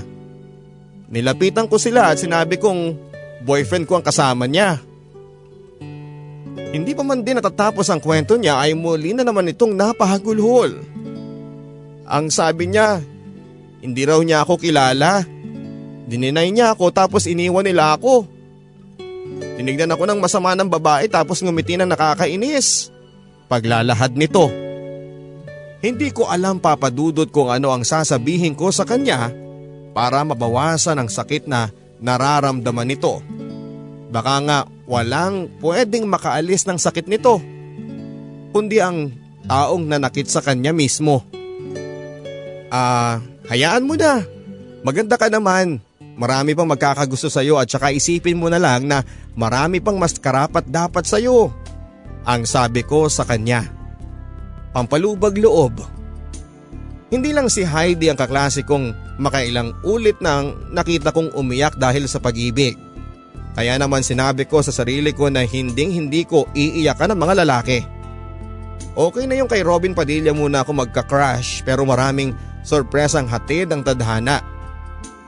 [1.12, 2.96] Nilapitan ko sila at sinabi kong
[3.44, 4.80] boyfriend ko ang kasama niya.
[6.74, 10.92] Hindi pa man din natatapos ang kwento niya ay muli na naman itong napahagulhol.
[12.08, 13.00] Ang sabi niya,
[13.84, 15.24] hindi raw niya ako kilala
[16.04, 18.28] Dininay niya ako tapos iniwan nila ako.
[19.56, 22.92] Tinignan ako ng masama ng babae tapos ngumiti na nakakainis.
[23.48, 24.52] Paglalahad nito.
[25.84, 29.32] Hindi ko alam papadudot kung ano ang sasabihin ko sa kanya
[29.92, 33.20] para mabawasan ang sakit na nararamdaman nito.
[34.13, 37.39] Baka nga walang pwedeng makaalis ng sakit nito.
[38.54, 39.12] Kundi ang
[39.48, 41.26] taong nanakit sa kanya mismo.
[42.73, 43.21] Ah,
[43.53, 44.25] hayaan mo na.
[44.81, 45.77] Maganda ka naman.
[46.17, 49.05] Marami pang magkakagusto sa iyo at saka isipin mo na lang na
[49.38, 51.53] marami pang mas karapat dapat sa iyo.
[52.25, 53.69] Ang sabi ko sa kanya.
[54.73, 55.86] Pampalubag loob.
[57.13, 58.65] Hindi lang si Heidi ang kaklase
[59.21, 62.73] makailang ulit nang nakita kong umiyak dahil sa pag-ibig.
[63.53, 67.79] Kaya naman sinabi ko sa sarili ko na hinding hindi ko iiyakan ng mga lalaki.
[68.97, 72.33] Okay na yung kay Robin Padilla muna ako magka-crush pero maraming
[72.63, 74.41] sorpresang hatid ang tadhana.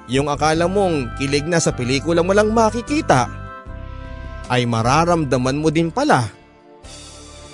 [0.08, 3.30] Yung akala mong kilig na sa pelikula mo lang makikita
[4.50, 6.30] ay mararamdaman mo din pala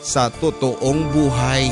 [0.02, 1.72] sa totoong buhay.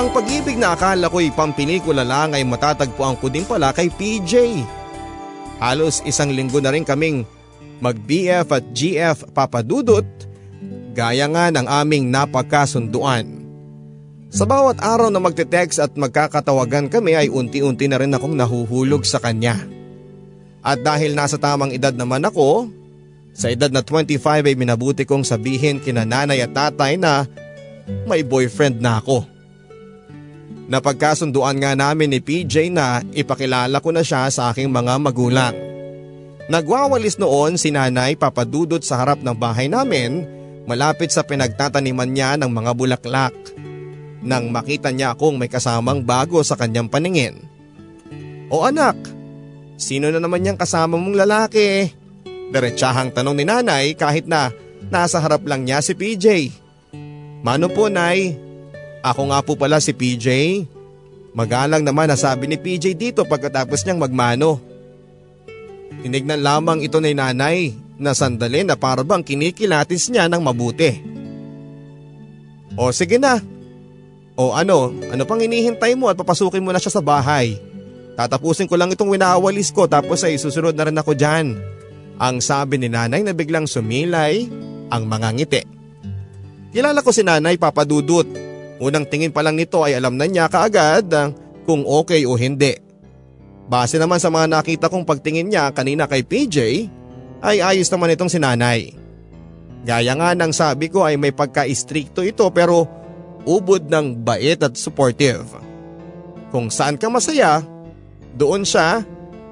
[0.00, 4.64] Ang pag-ibig na akala ko'y pampelikula lang ay matatagpuan ko din pala kay PJ.
[5.60, 7.28] Halos isang linggo na rin kaming
[7.84, 10.04] mag-BF at GF papadudot
[10.92, 13.39] gaya nga ng aming napagkasunduan.
[14.30, 19.18] Sa bawat araw na magte-text at magkakatawagan kami ay unti-unti na rin akong nahuhulog sa
[19.18, 19.58] kanya.
[20.62, 22.70] At dahil nasa tamang edad naman ako,
[23.34, 27.26] sa edad na 25 ay minabuti kong sabihin kina nanay at tatay na
[28.06, 29.26] may boyfriend na ako.
[30.70, 35.54] Napagkasunduan nga namin ni PJ na ipakilala ko na siya sa aking mga magulang.
[36.46, 40.22] Nagwawalis noon si nanay papadudot sa harap ng bahay namin
[40.70, 43.34] malapit sa pinagtataniman niya ng mga bulaklak
[44.20, 47.40] nang makita niya akong may kasamang bago sa kanyang paningin.
[48.52, 48.96] O anak,
[49.80, 51.88] sino na naman yung kasama mong lalaki?
[52.50, 54.50] Diretsahang tanong ni nanay kahit na
[54.90, 56.50] nasa harap lang niya si PJ.
[57.40, 58.36] Mano po nay?
[59.00, 60.28] Ako nga po pala si PJ.
[61.32, 64.60] Magalang naman nasabi ni PJ dito pagkatapos niyang magmano.
[66.02, 70.90] Tinignan lamang ito ni nanay na sandali na parabang kinikilatis niya ng mabuti.
[72.74, 73.38] O sige na,
[74.40, 77.60] o ano, ano pang inihintay mo at papasukin mo na siya sa bahay?
[78.16, 81.60] Tatapusin ko lang itong winawalis ko tapos ay susunod na rin ako dyan.
[82.16, 84.48] Ang sabi ni nanay na biglang sumilay
[84.88, 85.62] ang mga ngiti.
[86.72, 88.24] Kilala ko si nanay papadudot.
[88.80, 91.12] Unang tingin pa lang nito ay alam na niya kaagad
[91.68, 92.80] kung okay o hindi.
[93.68, 96.56] Base naman sa mga nakita kong pagtingin niya kanina kay PJ,
[97.44, 98.96] ay ayos naman itong si nanay.
[99.84, 102.99] Gaya nga ng sabi ko ay may pagka-istrikto ito pero
[103.44, 105.46] ubod ng bait at supportive.
[106.50, 107.62] Kung saan ka masaya,
[108.34, 109.02] doon siya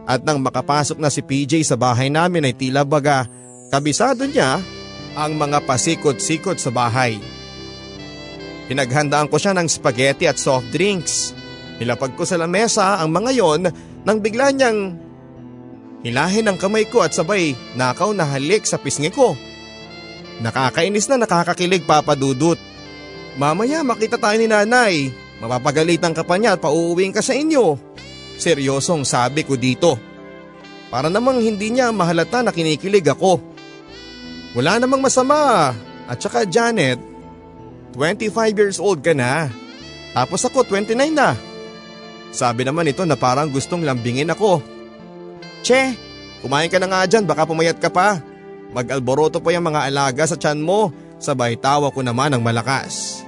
[0.09, 3.29] at nang makapasok na si PJ sa bahay namin ay tila baga
[3.69, 4.59] kabisado niya
[5.19, 7.21] ang mga pasikot-sikot sa bahay.
[8.69, 11.33] Pinaghandaan ko siya ng spaghetti at soft drinks.
[11.81, 13.63] Nilapag ko sa lamesa ang mga yon
[14.05, 14.97] nang bigla niyang
[16.05, 19.35] hilahin ang kamay ko at sabay nakaw na halik sa pisngi ko.
[20.39, 22.61] Nakakainis na nakakakilig papadudot.
[23.39, 25.15] Mamaya makita tayo ni nanay.
[25.39, 27.79] Mapapagalitan ka pa niya at pauuwing ka sa inyo.
[28.35, 29.95] Seryosong sabi ko dito.
[30.91, 33.39] Para namang hindi niya mahalata na kinikilig ako.
[34.59, 35.71] Wala namang masama.
[36.11, 36.99] At saka Janet,
[37.95, 39.47] 25 years old ka na.
[40.19, 41.39] Tapos ako 29 na.
[42.35, 44.59] Sabi naman ito na parang gustong lambingin ako.
[45.63, 45.95] Che,
[46.43, 48.19] kumain ka na nga dyan baka pumayat ka pa.
[48.75, 50.91] Mag-alboroto pa yung mga alaga sa tiyan mo,
[51.23, 53.28] sabay tawa ko naman ng malakas.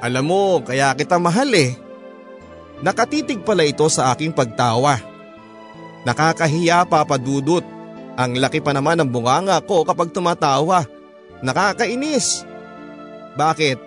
[0.00, 1.76] Alam mo, kaya kita mahal eh.
[2.80, 4.96] Nakatitig pala ito sa aking pagtawa.
[6.08, 7.60] Nakakahiya papadudot.
[8.16, 10.88] Ang laki pa naman ng bunganga ko kapag tumatawa.
[11.44, 12.48] Nakakainis.
[13.36, 13.78] Bakit?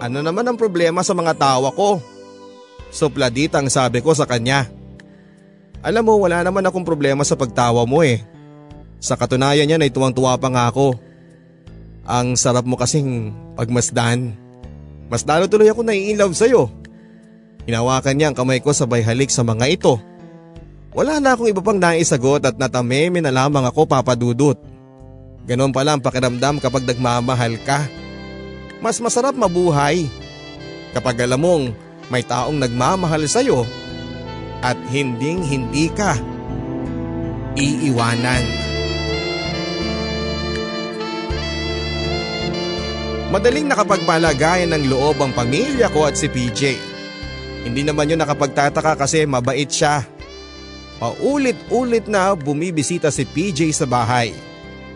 [0.00, 2.00] Ano naman ang problema sa mga tawa ko?
[2.92, 4.68] Supladitang sabi ko sa kanya.
[5.80, 8.20] Alam mo wala naman akong problema sa pagtawa mo eh.
[9.00, 10.96] Sa katunayan yan ay tuwang-tuwa pa nga ako.
[12.04, 14.45] Ang sarap mo kasing pagmasdan.
[15.06, 16.70] Mas lalo tuloy ako nai-inlove sa'yo.
[17.66, 19.98] Hinawakan niya ang kamay ko sabay halik sa mga ito.
[20.96, 24.56] Wala na akong iba pang naisagot at natameme na lamang ako papadudot.
[25.46, 27.86] Ganon pala ang pakiramdam kapag nagmamahal ka.
[28.82, 30.08] Mas masarap mabuhay.
[30.96, 31.64] Kapag alam mong
[32.10, 33.66] may taong nagmamahal sa'yo
[34.64, 36.16] at hinding hindi ka
[37.54, 38.65] iiwanan.
[43.26, 46.78] Madaling nakapagpalagayan ng loob ang pamilya ko at si PJ.
[47.66, 50.06] Hindi naman yun nakapagtataka kasi mabait siya.
[51.02, 54.30] Paulit-ulit na bumibisita si PJ sa bahay.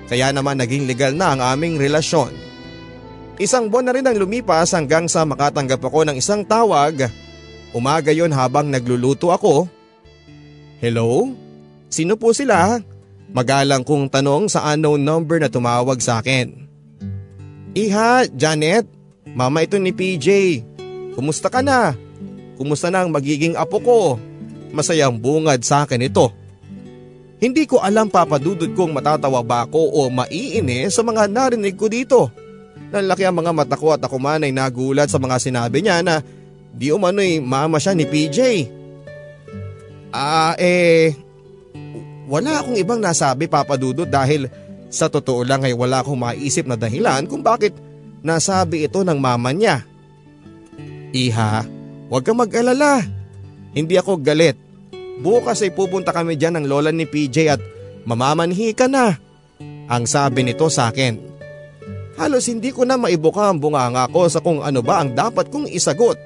[0.06, 2.30] Kaya naman naging legal na ang aming relasyon.
[3.42, 7.10] Isang buwan na rin ang lumipas hanggang sa makatanggap ako ng isang tawag.
[7.74, 9.66] Umaga yon habang nagluluto ako.
[10.78, 11.34] Hello?
[11.90, 12.78] Sino po sila?
[13.34, 16.69] Magalang kong tanong sa unknown number na tumawag sa akin.
[17.70, 18.86] Iha, Janet,
[19.30, 20.60] mama ito ni PJ.
[21.14, 21.94] Kumusta ka na?
[22.58, 23.98] Kumusta na ang magiging apo ko?
[24.74, 26.34] Masayang bungad sa akin ito.
[27.40, 32.28] Hindi ko alam papadudod kung matatawa ba ako o maiini sa mga narinig ko dito.
[32.90, 36.20] Nalaki ang mga mata ko at ako man ay nagulat sa mga sinabi niya na
[36.74, 38.68] di umano'y mama siya ni PJ.
[40.10, 41.14] Ah eh,
[42.26, 44.50] wala akong ibang nasabi papadudod dahil
[44.90, 47.72] sa totoo lang ay wala akong maisip na dahilan kung bakit
[48.26, 49.86] nasabi ito ng mama niya.
[51.14, 51.62] Iha,
[52.10, 53.06] huwag kang mag-alala.
[53.70, 54.58] Hindi ako galit.
[55.22, 57.60] Bukas ay pupunta kami dyan ng lola ni PJ at
[58.02, 59.14] mamamanhi ka na.
[59.86, 61.30] Ang sabi nito sa akin.
[62.18, 65.70] Halos hindi ko na maibuka ang bunganga ko sa kung ano ba ang dapat kong
[65.70, 66.18] isagot.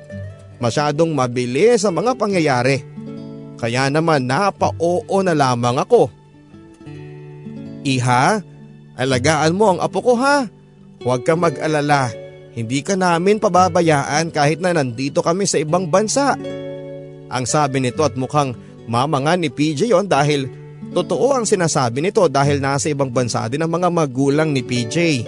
[0.59, 2.81] Masyadong mabilis sa mga pangyayari.
[3.61, 6.09] Kaya naman napa-oo na lamang ako.
[7.85, 8.41] Iha,
[8.95, 10.47] Alagaan mo ang apo ko ha.
[11.03, 12.11] Huwag kang mag-alala.
[12.55, 16.39] Hindi ka namin pababayaan kahit na nandito kami sa ibang bansa.
[17.27, 18.55] Ang sabi nito at mukhang
[18.87, 20.47] mama nga ni PJ yon dahil
[20.95, 25.27] totoo ang sinasabi nito dahil nasa ibang bansa din ang mga magulang ni PJ.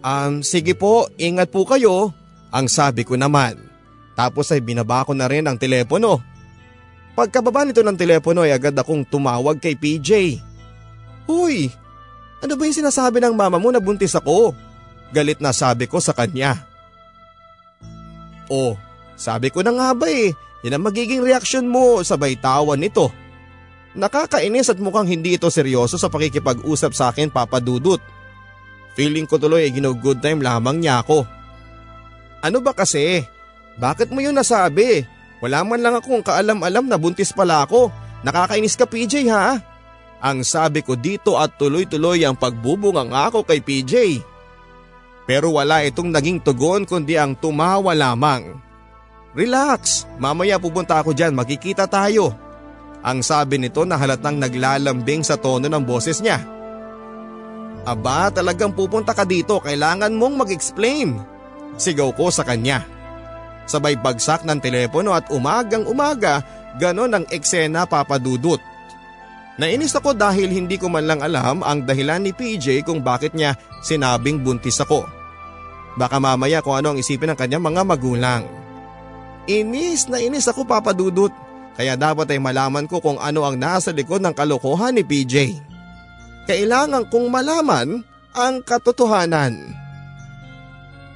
[0.00, 2.12] Um, sige po, ingat po kayo,
[2.48, 3.56] ang sabi ko naman.
[4.16, 6.22] Tapos ay binaba ko na rin ang telepono.
[7.12, 10.40] Pagkababa nito ng telepono ay agad akong tumawag kay PJ.
[11.28, 11.68] Huy,
[12.44, 14.52] ano ba yung sinasabi ng mama mo na buntis ako?
[15.16, 16.60] Galit na sabi ko sa kanya.
[18.52, 18.76] Oh,
[19.16, 23.08] sabi ko na nga ba eh, yan ang magiging reaksyon mo sabay tawa nito.
[23.96, 28.02] Nakakainis at mukhang hindi ito seryoso sa pakikipag-usap sa akin papadudot.
[28.98, 31.24] Feeling ko tuloy ay gino-good time lamang niya ako.
[32.44, 33.24] Ano ba kasi?
[33.80, 35.06] Bakit mo yun nasabi?
[35.40, 37.88] Wala man lang akong kaalam-alam na buntis pala ako.
[38.26, 39.73] Nakakainis ka PJ ha?
[40.20, 44.22] Ang sabi ko dito at tuloy-tuloy ang pagbubungang ako kay PJ.
[45.24, 48.60] Pero wala itong naging tugon kundi ang tumawa lamang.
[49.34, 52.36] Relax, mamaya pupunta ako dyan, makikita tayo.
[53.04, 56.40] Ang sabi nito na halatang naglalambing sa tono ng boses niya.
[57.84, 61.20] Aba talagang pupunta ka dito kailangan mong mag-explain.
[61.76, 62.86] Sigaw ko sa kanya.
[63.68, 66.40] Sabay bagsak ng telepono at umagang umaga
[66.80, 68.60] ganon ang eksena papadudot.
[69.54, 73.54] Nainis ako dahil hindi ko man lang alam ang dahilan ni PJ kung bakit niya
[73.86, 75.06] sinabing buntis ako.
[75.94, 78.42] Baka mamaya kung ano ang isipin ng kanyang mga magulang.
[79.46, 81.30] Inis na inis ako papadudot
[81.74, 85.58] kaya dapat ay malaman ko kung ano ang nasa likod ng kalokohan ni PJ.
[86.46, 88.02] Kailangan kong malaman
[88.34, 89.54] ang katotohanan.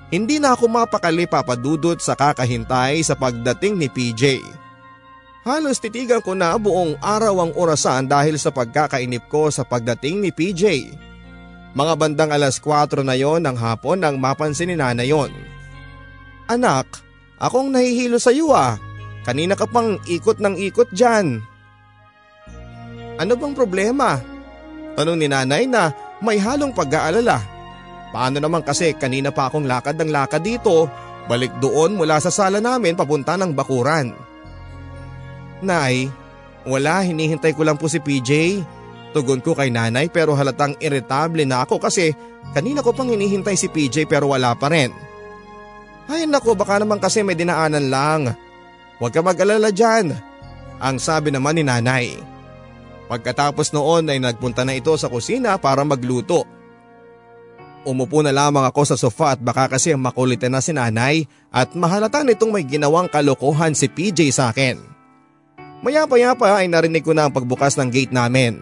[0.09, 4.41] Hindi na ako mapakali papadudot sa kakahintay sa pagdating ni PJ.
[5.49, 10.29] Halos titigan ko na buong araw ang orasan dahil sa pagkakainip ko sa pagdating ni
[10.29, 10.93] PJ.
[11.73, 15.33] Mga bandang alas 4 na yon ng hapon nang mapansin ni Nana yon.
[16.53, 17.01] Anak,
[17.41, 18.77] akong nahihilo sa iyo ah.
[19.25, 21.41] Kanina ka pang ikot ng ikot dyan.
[23.17, 24.21] Ano bang problema?
[25.01, 27.41] Tanong ni nanay na may halong pag-aalala.
[28.13, 30.93] Paano naman kasi kanina pa akong lakad ng lakad dito,
[31.25, 34.29] balik doon mula sa sala namin papunta ng bakuran.
[35.61, 36.11] Nay,
[36.69, 38.61] wala hinihintay ko lang po si PJ.
[39.17, 42.13] Tugon ko kay nanay pero halatang irritable na ako kasi
[42.53, 44.93] kanina ko pang hinihintay si PJ pero wala pa rin.
[46.09, 48.23] Ay nako baka naman kasi may dinaanan lang.
[49.01, 50.13] Huwag ka mag-alala dyan.
[50.79, 52.21] Ang sabi naman ni nanay.
[53.09, 56.45] Pagkatapos noon ay nagpunta na ito sa kusina para magluto.
[57.89, 62.21] Umupo na lamang ako sa sofa at baka kasi makulitin na si nanay at mahalata
[62.21, 64.98] nitong may ginawang kalokohan si PJ sa akin.
[65.79, 68.59] Maya-paya-pa ay narinig ko na ang pagbukas ng gate namin.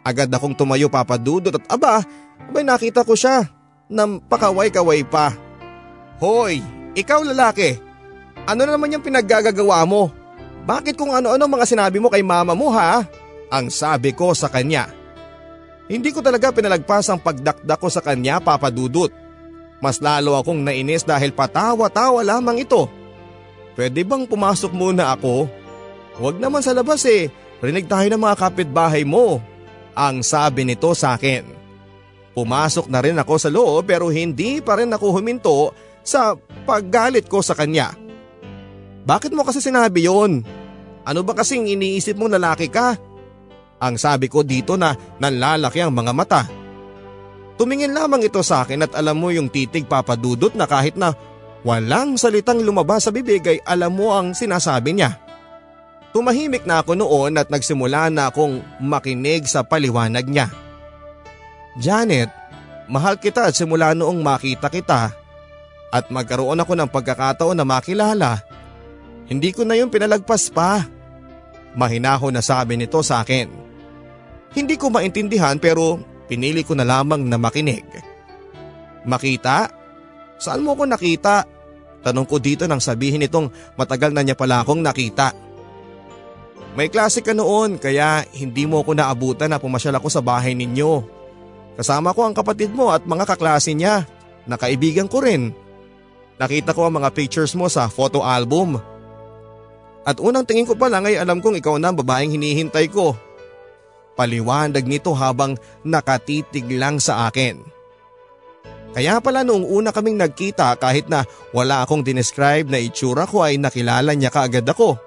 [0.00, 2.00] Agad akong tumayo papadudot at aba,
[2.54, 3.44] may nakita ko siya.
[3.86, 5.34] Nang pakaway-kaway pa.
[6.18, 6.64] Hoy,
[6.96, 7.78] ikaw lalaki.
[8.48, 10.10] Ano na naman yung pinaggagawa mo?
[10.66, 13.06] Bakit kung ano-ano mga sinabi mo kay mama mo ha?
[13.52, 14.90] Ang sabi ko sa kanya.
[15.86, 19.12] Hindi ko talaga pinalagpas ang pagdakdak ko sa kanya papadudot.
[19.78, 22.90] Mas lalo akong nainis dahil patawa-tawa lamang ito.
[23.78, 25.46] Pwede bang pumasok muna ako?
[26.16, 27.28] Huwag naman sa labas eh,
[27.60, 29.40] rinig tayo ng mga kapitbahay mo.
[29.96, 31.44] Ang sabi nito sa akin.
[32.36, 35.72] Pumasok na rin ako sa loob pero hindi pa rin ako huminto
[36.04, 36.36] sa
[36.68, 37.96] paggalit ko sa kanya.
[39.08, 40.44] Bakit mo kasi sinabi yon?
[41.06, 42.98] Ano ba kasing iniisip mong lalaki ka?
[43.80, 46.42] Ang sabi ko dito na nanlalaki ang mga mata.
[47.56, 51.16] Tumingin lamang ito sa akin at alam mo yung titig papadudot na kahit na
[51.64, 55.25] walang salitang lumabas sa bibig ay alam mo ang sinasabi niya.
[56.16, 60.48] Tumahimik na ako noon at nagsimula na akong makinig sa paliwanag niya.
[61.76, 62.32] Janet,
[62.88, 65.12] mahal kita at simula noong makita kita
[65.92, 68.40] at magkaroon ako ng pagkakataon na makilala,
[69.28, 70.88] hindi ko na yung pinalagpas pa.
[71.76, 73.52] Mahinaho na sabi nito sa akin.
[74.56, 76.00] Hindi ko maintindihan pero
[76.32, 77.84] pinili ko na lamang na makinig.
[79.04, 79.68] Makita?
[80.40, 81.44] Saan mo ko nakita?
[82.00, 85.44] Tanong ko dito nang sabihin nitong matagal na niya pala akong nakita.
[86.76, 91.00] May klase ka noon kaya hindi mo ako naabutan na pumasyal ako sa bahay ninyo.
[91.80, 94.04] Kasama ko ang kapatid mo at mga kaklase niya
[94.44, 95.56] na kaibigan ko rin.
[96.36, 98.76] Nakita ko ang mga pictures mo sa photo album.
[100.04, 103.16] At unang tingin ko pa lang ay alam kong ikaw na ang babaeng hinihintay ko.
[104.12, 107.56] Paliwanag nito habang nakatitig lang sa akin.
[108.92, 111.24] Kaya pala noong una kaming nagkita kahit na
[111.56, 115.05] wala akong dinescribe na itsura ko ay nakilala niya kaagad ako.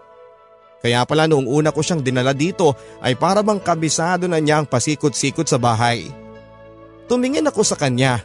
[0.80, 2.72] Kaya pala noong una ko siyang dinala dito
[3.04, 6.08] ay para bang kabisado na niya ang pasikot-sikot sa bahay.
[7.12, 8.24] Tumingin ako sa kanya.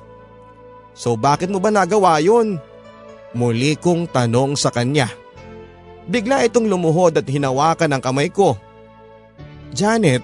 [0.95, 2.63] So bakit mo ba nagawa yun?
[3.35, 5.11] Muli kong tanong sa kanya.
[6.07, 8.55] Bigla itong lumuhod at hinawakan ang kamay ko.
[9.75, 10.23] Janet,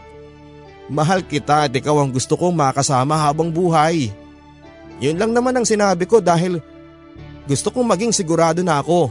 [0.86, 4.14] mahal kita at ikaw ang gusto kong makasama habang buhay.
[5.02, 6.62] Yun lang naman ang sinabi ko dahil
[7.50, 9.10] gusto kong maging sigurado na ako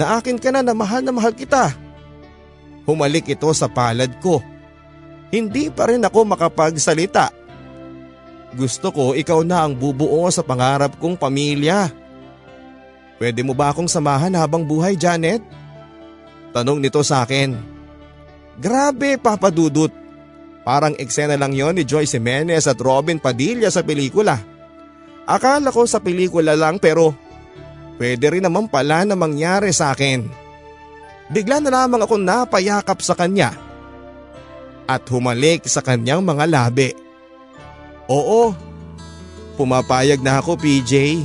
[0.00, 1.83] na akin ka na na mahal na mahal kita.
[2.84, 4.44] Humalik ito sa palad ko.
[5.32, 7.32] Hindi pa rin ako makapagsalita.
[8.54, 11.90] Gusto ko ikaw na ang bubuo sa pangarap kong pamilya.
[13.18, 15.42] Pwede mo ba akong samahan habang buhay, Janet?
[16.54, 17.58] Tanong nito sa akin.
[18.62, 19.90] Grabe, Papa Dudut.
[20.62, 24.38] Parang eksena lang yon ni Joyce Jimenez at Robin Padilla sa pelikula.
[25.26, 27.12] Akala ko sa pelikula lang pero
[28.00, 30.43] pwede rin naman pala na mangyari sa akin.
[31.32, 33.56] Bigla na lamang ako napayakap sa kanya
[34.84, 36.92] at humalik sa kanyang mga labi.
[38.12, 38.52] Oo,
[39.56, 41.24] pumapayag na ako PJ.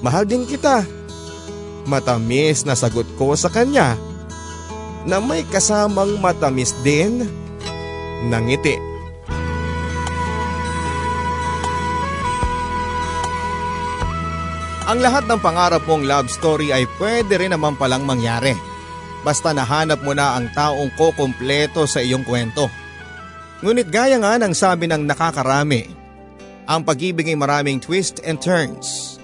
[0.00, 0.80] Mahal din kita.
[1.84, 3.94] Matamis na sagot ko sa kanya
[5.06, 7.28] na may kasamang matamis din
[8.26, 8.74] ng ngiti.
[14.86, 18.54] Ang lahat ng pangarap mong love story ay pwede rin naman palang mangyari.
[19.26, 22.70] Basta nahanap mo na ang taong ko kompleto sa iyong kwento.
[23.58, 25.90] Ngunit gaya nga ng sabi ng nakakarami,
[26.70, 29.18] ang pag-ibig ay maraming twist and turns.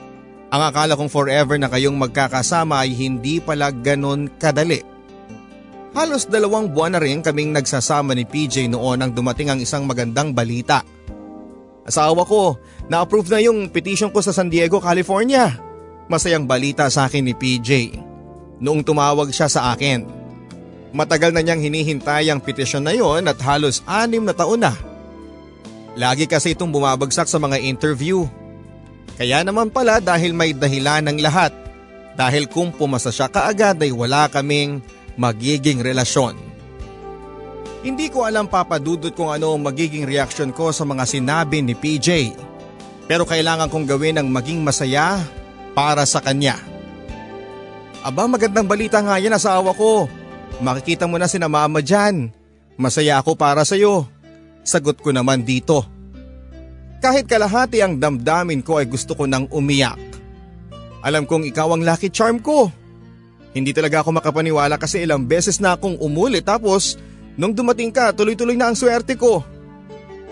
[0.51, 4.83] Ang akala kong forever na kayong magkakasama ay hindi pala ganon kadali.
[5.95, 10.35] Halos dalawang buwan na rin kaming nagsasama ni PJ noon nang dumating ang isang magandang
[10.35, 10.83] balita.
[11.87, 12.59] Asawa ko,
[12.91, 15.55] na-approve na yung petition ko sa San Diego, California.
[16.11, 17.71] Masayang balita sa akin ni PJ.
[18.63, 20.07] Noong tumawag siya sa akin.
[20.95, 24.79] Matagal na niyang hinihintay ang petisyon na yon at halos anim na taon na.
[25.99, 28.23] Lagi kasi itong bumabagsak sa mga interview.
[29.19, 31.51] Kaya naman pala dahil may dahilan ng lahat.
[32.15, 34.79] Dahil kung pumasa siya kaagad ay wala kaming
[35.19, 36.39] magiging relasyon.
[37.83, 42.31] Hindi ko alam papadudot kung ano ang magiging reaksyon ko sa mga sinabi ni PJ.
[43.11, 45.19] Pero kailangan kong gawin ang maging masaya
[45.75, 46.72] para sa kanya.
[48.03, 50.11] Aba magandang balita nga yan asawa ko.
[50.59, 52.35] Makikita mo na si na mama dyan.
[52.75, 54.07] Masaya ako para sa'yo.
[54.67, 55.87] Sagot ko naman dito.
[57.03, 59.99] Kahit kalahati ang damdamin ko ay gusto ko nang umiyak.
[61.03, 62.71] Alam kong ikaw ang lucky charm ko.
[63.55, 66.99] Hindi talaga ako makapaniwala kasi ilang beses na akong umuli tapos
[67.37, 69.41] Nung dumating ka, tuloy-tuloy na ang swerte ko.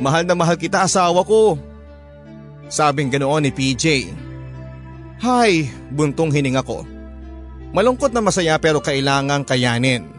[0.01, 1.57] Mahal na mahal kita asawa ko.
[2.69, 3.85] Sabing ganoon ni PJ.
[5.21, 6.85] Hay, buntong hininga ko.
[7.71, 10.11] Malungkot na masaya pero kailangang kayanin.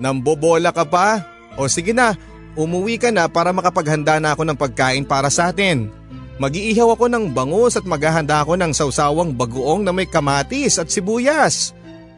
[0.00, 1.22] Nambobola ka pa?
[1.60, 2.16] O sige na,
[2.56, 5.92] umuwi ka na para makapaghanda na ako ng pagkain para sa atin.
[6.34, 11.70] Mag-iihaw ako ng bangus at maghahanda ako ng sausawang bagoong na may kamatis at sibuyas.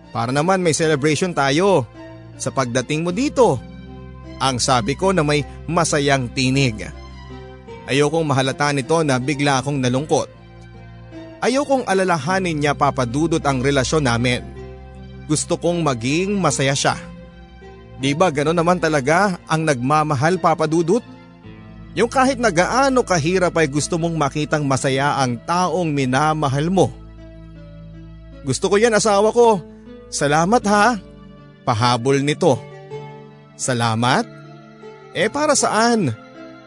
[0.09, 1.85] Para naman may celebration tayo
[2.41, 3.61] sa pagdating mo dito.
[4.41, 6.81] Ang sabi ko na may masayang tinig.
[7.85, 10.36] Ayokong mahalata nito na bigla akong nalungkot.
[11.41, 14.41] Ayokong alalahanin niya papadudot ang relasyon namin.
[15.29, 16.97] Gusto kong maging masaya siya.
[17.97, 21.03] Di ba gano'n naman talaga ang nagmamahal papadudot?
[21.97, 26.93] Yung kahit na gaano kahirap ay gusto mong makitang masaya ang taong minamahal mo.
[28.45, 29.65] Gusto ko yan asawa ko.
[30.13, 31.01] Salamat ha.
[31.65, 32.61] Pahabol nito.
[33.57, 34.29] Salamat?
[35.17, 36.13] Eh para saan?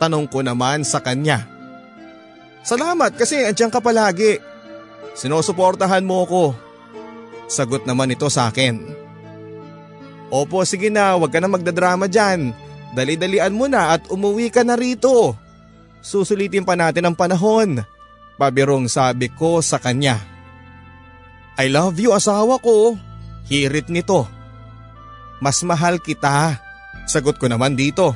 [0.01, 1.45] Tanong ko naman sa kanya.
[2.65, 4.49] Salamat kasi andyan ka palagi.
[5.18, 6.43] Sinusuportahan mo ko.
[7.49, 8.78] Sagot naman ito sa akin.
[10.30, 12.53] Opo sige na, wag ka na magdadrama dyan.
[12.93, 15.34] Dali-dalian mo na at umuwi ka na rito.
[15.99, 17.82] Susulitin pa natin ang panahon.
[18.38, 20.22] Pabirong sabi ko sa kanya.
[21.60, 22.95] I love you asawa ko.
[23.49, 24.30] Hirit nito.
[25.43, 26.55] Mas mahal kita.
[27.10, 28.16] Sagot ko naman dito.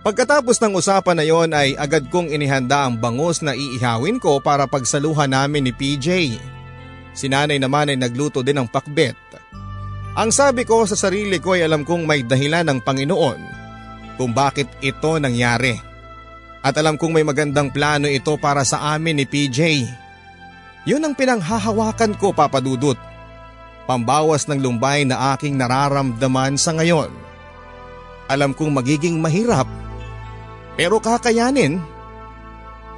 [0.00, 4.64] Pagkatapos ng usapan na yon ay agad kong inihanda ang bangus na iihawin ko para
[4.64, 6.40] pagsaluhan namin ni PJ.
[7.12, 9.18] Si nanay naman ay nagluto din ng pakbet.
[10.16, 13.40] Ang sabi ko sa sarili ko ay alam kong may dahilan ng Panginoon
[14.16, 15.76] kung bakit ito nangyari.
[16.64, 19.84] At alam kong may magandang plano ito para sa amin ni PJ.
[20.88, 22.96] Yun ang pinanghahawakan ko papadudot
[23.90, 27.10] pambawas ng lumbay na aking nararamdaman sa ngayon.
[28.30, 29.66] Alam kong magiging mahirap
[30.78, 31.80] pero kakayanin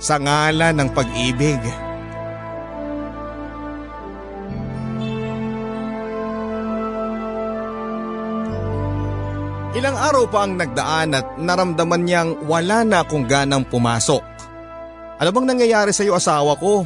[0.03, 1.63] sa ngalan ng pag-ibig.
[9.73, 14.21] Ilang araw pa ang nagdaan at naramdaman niyang wala na akong ganang pumasok.
[15.17, 16.85] Ano bang nangyayari sa iyo asawa ko?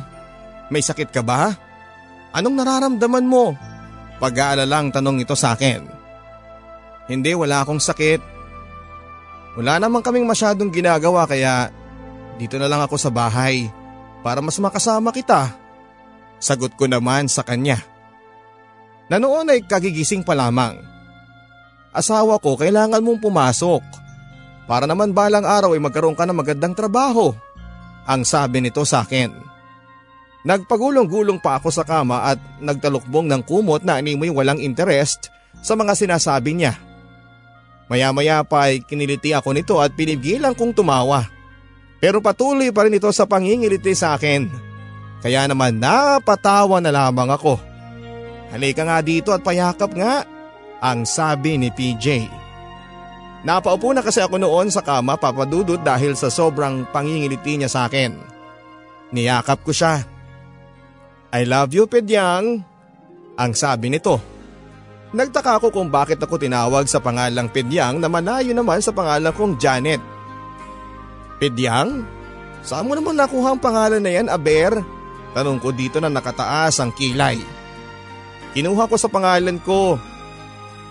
[0.71, 1.51] May sakit ka ba?
[2.37, 3.57] Anong nararamdaman mo?
[4.23, 5.83] Pag-aalalang tanong ito sa akin.
[7.11, 8.36] Hindi, wala akong sakit.
[9.57, 11.73] Wala naman kaming masyadong ginagawa kaya
[12.37, 13.73] dito na lang ako sa bahay
[14.21, 15.57] para mas makasama kita.
[16.37, 17.81] Sagot ko naman sa kanya.
[19.09, 20.77] Na noon ay kagigising pa lamang.
[21.97, 23.81] Asawa ko, kailangan mong pumasok.
[24.69, 27.33] Para naman balang araw ay magkaroon ka ng magandang trabaho.
[28.05, 29.33] Ang sabi nito sa akin.
[30.45, 35.33] Nagpagulong-gulong pa ako sa kama at nagtalukbong ng kumot na animoy walang interest
[35.65, 36.86] sa mga sinasabi niya.
[37.87, 41.27] Maya-maya pa ay kiniliti ako nito at pinigilan kong tumawa.
[42.03, 44.51] Pero patuloy pa rin ito sa pangingiliti sa akin.
[45.23, 47.57] Kaya naman napatawa na lamang ako.
[48.51, 50.23] Halika nga dito at payakap nga,
[50.83, 52.29] ang sabi ni PJ.
[53.47, 58.13] Napaupo na kasi ako noon sa kama papadudot dahil sa sobrang pangingiliti niya sa akin.
[59.15, 60.17] Niyakap ko siya
[61.37, 62.63] I love you, Pedyang.
[63.37, 64.36] Ang sabi nito.
[65.17, 69.57] Nagtaka ako kung bakit ako tinawag sa pangalang Pedyang na malayo naman sa pangalan kong
[69.57, 70.05] Janet.
[71.41, 72.05] Pedyang?
[72.61, 74.85] Saan mo naman nakuha ang pangalan na yan, Aber?
[75.33, 77.41] Tanong ko dito na nakataas ang kilay.
[78.53, 79.97] Kinuha ko sa pangalan ko.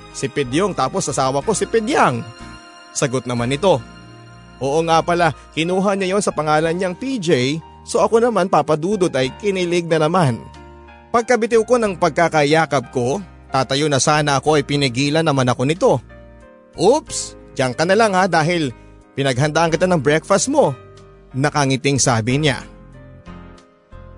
[0.09, 2.25] Si Pedyong tapos asawa ko si Pedyang.
[2.97, 3.77] Sagot naman ito.
[4.57, 9.29] Oo nga pala, kinuha niya yon sa pangalan niyang PJ so ako naman papadudot ay
[9.37, 10.41] kinilig na naman.
[11.13, 13.21] Pagkabitiw ko ng pagkakayakap ko,
[13.55, 16.03] Tatayo na sana ako ay pinigilan naman ako nito.
[16.75, 18.75] Oops, diyan ka na lang ha dahil
[19.15, 20.75] pinaghandaan kita ng breakfast mo.
[21.31, 22.67] Nakangiting sabi niya.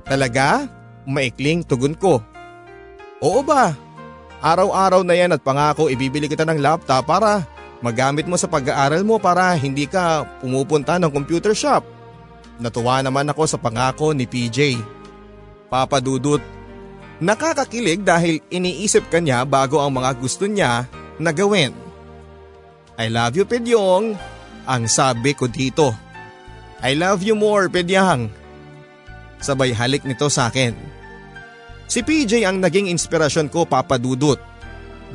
[0.09, 0.65] Talaga?
[1.05, 2.17] Maikling tugon ko.
[3.21, 3.77] Oo ba?
[4.41, 7.45] Araw-araw na yan at pangako ibibili kita ng laptop para
[7.85, 11.85] magamit mo sa pag-aaral mo para hindi ka pumupunta ng computer shop.
[12.57, 14.81] Natuwa naman ako sa pangako ni PJ.
[15.69, 16.41] Papa Dudut,
[17.17, 20.85] Nakakakilig dahil iniisip kanya bago ang mga gusto niya
[21.17, 21.73] na gawin.
[22.97, 24.13] I love you Pedyong,
[24.69, 25.93] ang sabi ko dito.
[26.77, 28.29] I love you more Pedyang.
[29.41, 30.77] Sabay halik nito sa akin.
[31.89, 34.37] Si PJ ang naging inspirasyon ko papadudot.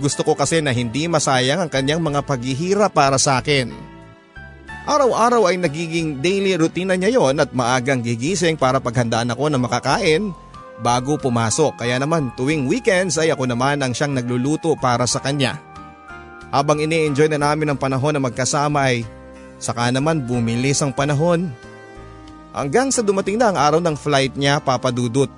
[0.03, 3.71] Gusto ko kasi na hindi masayang ang kanyang mga paghihirap para sa akin.
[4.83, 10.35] Araw-araw ay nagiging daily routine niya yon at maagang gigising para paghandaan ako ng makakain
[10.83, 15.57] bago pumasok kaya naman tuwing weekends ay ako naman ang siyang nagluluto para sa kanya.
[16.53, 19.09] Habang ini-enjoy na namin ang panahon na magkasama ay
[19.57, 21.49] saka naman bumilis ang panahon.
[22.53, 25.31] Hanggang sa dumating na ang araw ng flight niya papadudot.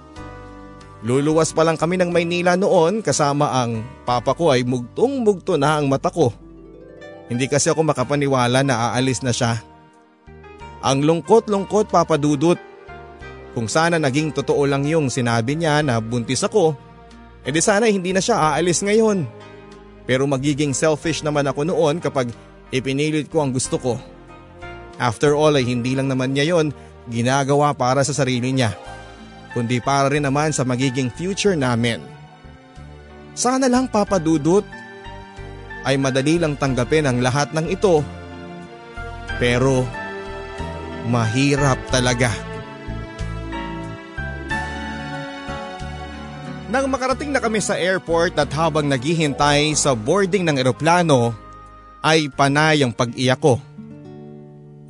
[1.05, 5.79] Luluwas pa lang kami ng Maynila noon kasama ang papa ko ay mugtong mugto na
[5.79, 6.35] ang mata ko.
[7.31, 9.61] Hindi kasi ako makapaniwala na aalis na siya.
[10.83, 12.59] Ang lungkot-lungkot papadudot
[13.55, 16.75] kung sana naging totoo lang yung sinabi niya na buntis ako,
[17.47, 19.25] edi sana hindi na siya aalis ngayon.
[20.05, 22.29] Pero magiging selfish naman ako noon kapag
[22.75, 23.95] ipinilit ko ang gusto ko.
[24.99, 26.75] After all ay hindi lang naman niya yon
[27.07, 28.75] ginagawa para sa sarili niya,
[29.55, 32.03] kundi para rin naman sa magiging future namin.
[33.35, 34.67] Sana lang papadudot
[35.85, 38.03] ay madali lang tanggapin ang lahat ng ito.
[39.39, 39.83] Pero
[41.11, 42.54] mahirap talaga.
[46.75, 51.31] Nang makarating na kami sa airport at habang naghihintay sa boarding ng eroplano,
[52.03, 53.63] ay panay ang pag-iyak ko.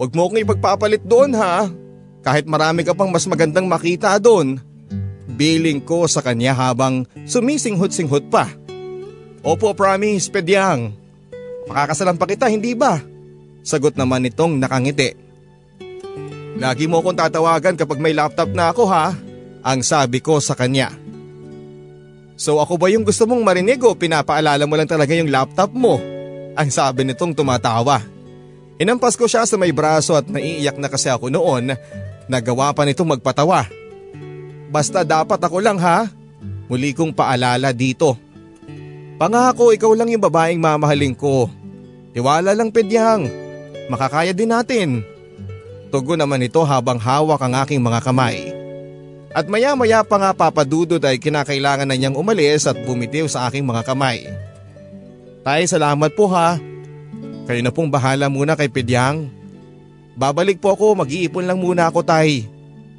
[0.01, 1.69] Huwag mo akong ipagpapalit doon ha,
[2.25, 4.57] kahit marami ka pang mas magandang makita doon.
[5.29, 8.49] Biling ko sa kanya habang sumisinghot-singhot pa.
[9.45, 10.89] Opo promise, pedyang.
[11.69, 12.97] Makakasalan pa kita, hindi ba?
[13.61, 15.13] Sagot naman nitong nakangiti.
[16.57, 19.13] Lagi mo akong tatawagan kapag may laptop na ako ha,
[19.61, 21.04] ang sabi ko sa kanya.
[22.35, 26.03] So ako ba yung gusto mong marinig o pinapaalala mo lang talaga yung laptop mo?
[26.55, 28.03] Ang sabi nitong tumatawa.
[28.79, 31.75] Inampas ko siya sa may braso at naiiyak na kasi ako noon.
[32.27, 33.71] Nagawa pa nitong magpatawa.
[34.71, 36.11] Basta dapat ako lang ha.
[36.67, 38.19] Muli kong paalala dito.
[39.15, 41.47] Pangako ikaw lang yung babaeng mamahalin ko.
[42.15, 43.31] Tiwala lang pedyang.
[43.91, 45.07] Makakaya din natin.
[45.95, 48.54] Tugo naman ito habang hawak ang aking mga kamay.
[49.35, 53.67] At maya maya pa nga papadudod ay kinakailangan na niyang umalis at bumitiw sa aking
[53.67, 54.31] mga kamay.
[55.43, 56.55] Tay salamat po ha.
[57.45, 59.27] Kayo na pong bahala muna kay Pedyang.
[60.15, 62.47] Babalik po ako mag-iipon lang muna ako tay.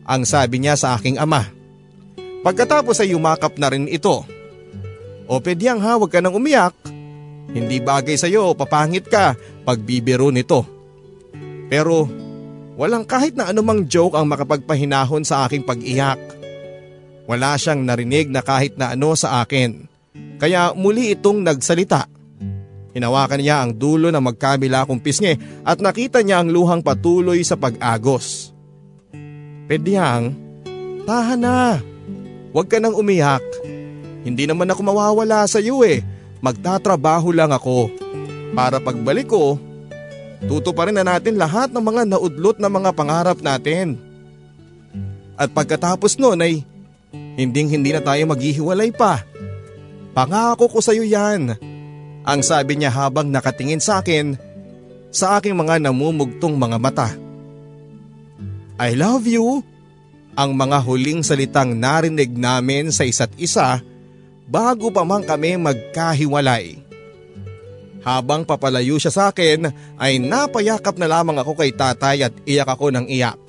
[0.04, 1.48] Ang sabi niya sa aking ama.
[2.44, 4.28] Pagkatapos ay yumakap na rin ito.
[5.26, 6.76] O Pedyang ha huwag ka nang umiyak.
[7.56, 10.68] Hindi bagay sa iyo papangit ka pagbibiro nito.
[11.72, 12.12] Pero
[12.76, 16.20] Walang kahit na anumang joke ang makapagpahinahon sa aking pag-iyak.
[17.26, 19.88] Wala siyang narinig na kahit na ano sa akin.
[20.38, 22.12] Kaya muli itong nagsalita.
[22.96, 25.36] Hinawakan niya ang dulo ng magkabila kong pisngi
[25.68, 28.56] at nakita niya ang luhang patuloy sa pag-agos.
[29.68, 30.32] Pedyang,
[31.04, 31.80] tahan na.
[32.56, 33.44] Huwag ka nang umiyak.
[34.24, 36.00] Hindi naman ako mawawala sa iyo eh.
[36.40, 37.92] Magtatrabaho lang ako.
[38.56, 39.60] Para pagbalik ko,
[40.46, 43.98] Tutuparin na natin lahat ng mga naudlot na mga pangarap natin.
[45.36, 46.54] At pagkatapos noon ay
[47.36, 49.26] hinding hindi na tayo maghihiwalay pa.
[50.16, 51.58] Pangako ko sa iyo yan.
[52.24, 54.40] Ang sabi niya habang nakatingin sa akin
[55.12, 57.10] sa aking mga namumugtong mga mata.
[58.80, 59.64] I love you.
[60.36, 63.80] Ang mga huling salitang narinig namin sa isa't isa
[64.46, 66.85] bago pa man kami magkahiwalay.
[68.06, 69.66] Habang papalayo siya sa akin
[69.98, 73.42] ay napayakap na lamang ako kay tatay at iyak ako ng iyak.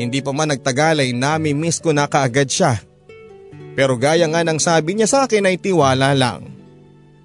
[0.00, 2.80] Hindi pa man nagtagal ay nami-miss ko na kaagad siya.
[3.76, 6.48] Pero gaya nga ng sabi niya sa akin ay tiwala lang.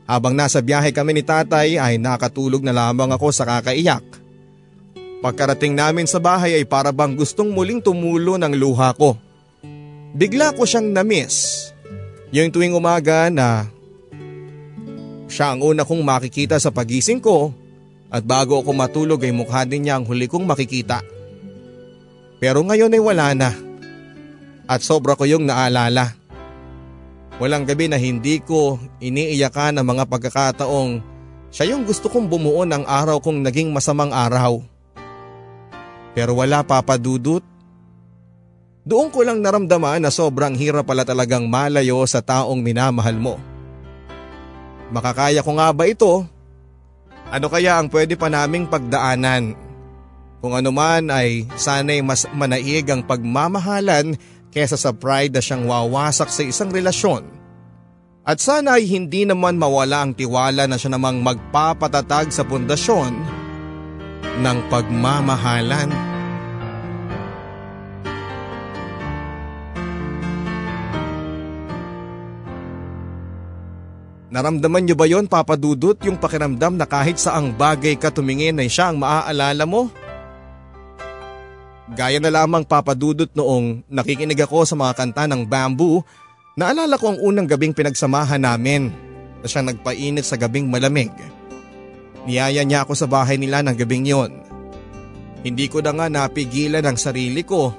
[0.04, 4.04] Habang nasa biyahe kami ni tatay ay nakatulog na lamang ako sa kakaiyak.
[5.24, 9.16] Pagkarating namin sa bahay ay para bang gustong muling tumulo ng luha ko.
[10.12, 11.72] Bigla ko siyang na-miss.
[12.36, 13.72] Yung tuwing umaga na
[15.28, 17.52] siya ang una kong makikita sa pagising ko
[18.08, 21.04] at bago ako matulog ay mukha din niya ang huli kong makikita.
[22.40, 23.52] Pero ngayon ay wala na.
[24.68, 26.16] At sobra ko yung naalala.
[27.38, 31.04] Walang gabi na hindi ko iniiyakan ang mga pagkakataong
[31.52, 34.64] siya yung gusto kong bumuo ng araw kong naging masamang araw.
[36.16, 37.44] Pero wala papadudot.
[38.88, 43.36] Doon ko lang naramdaman na sobrang hirap pala talagang malayo sa taong minamahal mo.
[44.92, 46.24] Makakaya ko nga ba ito?
[47.28, 49.52] Ano kaya ang pwede pa naming pagdaanan?
[50.40, 54.16] Kung ano man ay sana'y mas manaig ang pagmamahalan
[54.54, 57.28] kesa sa pride na siyang wawasak sa isang relasyon.
[58.28, 63.12] At sana ay hindi naman mawala ang tiwala na siya namang magpapatatag sa pundasyon
[64.40, 66.17] ng pagmamahalan.
[74.28, 78.92] Naramdaman niyo ba yon papadudot yung pakiramdam na kahit saang bagay ka tumingin ay siya
[78.92, 79.88] ang maaalala mo?
[81.96, 86.04] Gaya na lamang papadudot noong nakikinig ako sa mga kanta ng bamboo,
[86.60, 88.92] naalala ko ang unang gabing pinagsamahan namin
[89.40, 91.16] na siya nagpainit sa gabing malamig.
[92.28, 94.44] Niyaya niya ako sa bahay nila ng gabing yon.
[95.48, 97.72] Hindi ko na nga napigilan ang sarili ko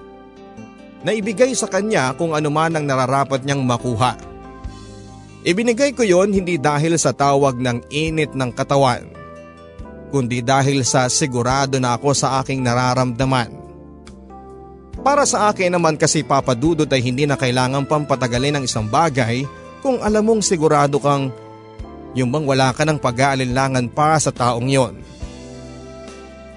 [1.05, 4.17] na ibigay sa kanya kung ano man ang nararapat niyang makuha.
[5.47, 9.07] Ibinigay ko yon hindi dahil sa tawag ng init ng katawan,
[10.11, 13.55] kundi dahil sa sigurado na ako sa aking nararamdaman.
[14.99, 19.47] Para sa akin naman kasi papadudot ay hindi na kailangan pampatagalin ng isang bagay
[19.79, 21.31] kung alam mong sigurado kang
[22.19, 24.99] yung bang wala ka ng pag-aalinlangan para sa taong yon.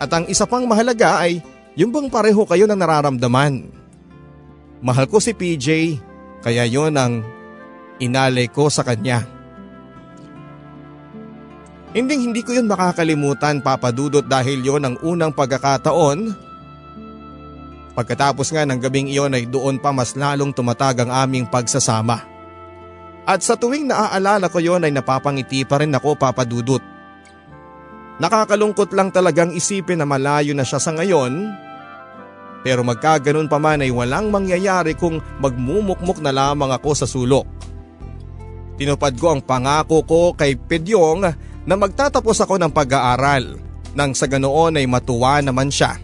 [0.02, 1.46] At ang isa pang mahalaga ay
[1.78, 3.70] yung bang pareho kayo ng nararamdaman.
[4.82, 6.02] Mahal ko si PJ
[6.42, 7.22] kaya yon ang
[8.02, 9.24] inalay ko sa kanya.
[11.92, 16.50] Hindi hindi ko yun makakalimutan papadudot dahil yon ang unang pagkakataon.
[17.92, 22.24] Pagkatapos nga ng gabing iyon ay doon pa mas lalong tumatag ang aming pagsasama.
[23.28, 26.82] At sa tuwing naaalala ko yon ay napapangiti pa rin ako papadudot.
[28.24, 31.52] Nakakalungkot lang talagang isipin na malayo na siya sa ngayon.
[32.62, 37.50] Pero magkaganon pa man ay walang mangyayari kung magmumukmuk na lamang ako sa sulok.
[38.82, 41.22] Tinupad ko ang pangako ko kay Pedyong
[41.70, 43.62] na magtatapos ako ng pag-aaral
[43.94, 46.02] nang sa ganoon ay matuwa naman siya.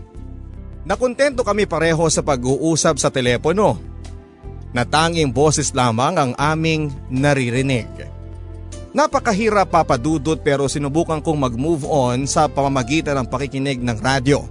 [0.86, 3.82] Nakontento kami pareho sa pag-uusap sa telepono.
[4.78, 7.90] Natanging boses lamang ang aming naririnig.
[8.94, 14.46] Napakahirap papadudot pero sinubukan kong mag-move on sa pamamagitan ng pakikinig ng radyo.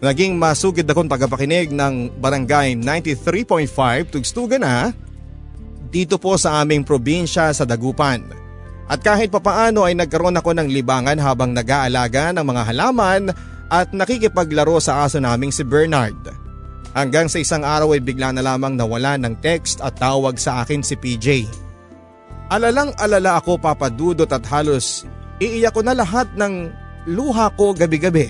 [0.00, 4.96] Naging masugid akong pagpapakinig ng Barangay 93.5 Tugstuga na
[5.92, 8.24] dito po sa aming probinsya sa Dagupan.
[8.88, 13.22] At kahit papaano ay nagkaroon ako ng libangan habang nag-aalaga ng mga halaman
[13.68, 16.16] at nakikipaglaro sa aso naming si Bernard.
[16.92, 20.84] Hanggang sa isang araw ay bigla na lamang nawala ng text at tawag sa akin
[20.84, 21.48] si PJ.
[22.52, 25.08] Alalang alala ako papadudot at halos
[25.40, 26.68] iiyak ko na lahat ng
[27.08, 28.28] luha ko gabi-gabi.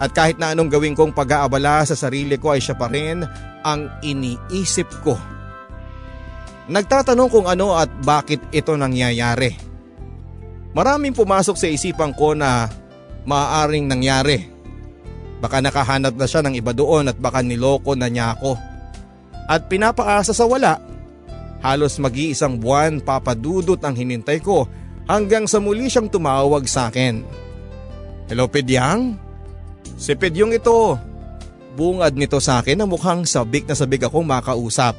[0.00, 3.20] At kahit na anong gawin kong pag-aabala sa sarili ko ay siya pa rin
[3.68, 5.14] ang iniisip ko.
[6.64, 9.52] Nagtatanong kung ano at bakit ito nangyayari.
[10.72, 12.72] Maraming pumasok sa isipan ko na
[13.28, 14.48] maaaring nangyari.
[15.44, 18.56] Baka nakahanap na siya ng iba doon at baka niloko na niya ako.
[19.44, 20.80] At pinapaasa sa wala.
[21.60, 24.64] Halos mag-iisang buwan papadudot ang hinintay ko
[25.04, 27.24] hanggang sa muli siyang tumawag sa akin.
[28.32, 29.20] Hello Pedyang?
[30.00, 30.96] Si Pedyong ito.
[31.76, 34.96] Bungad nito sa akin na mukhang sabik na sabik akong makausap.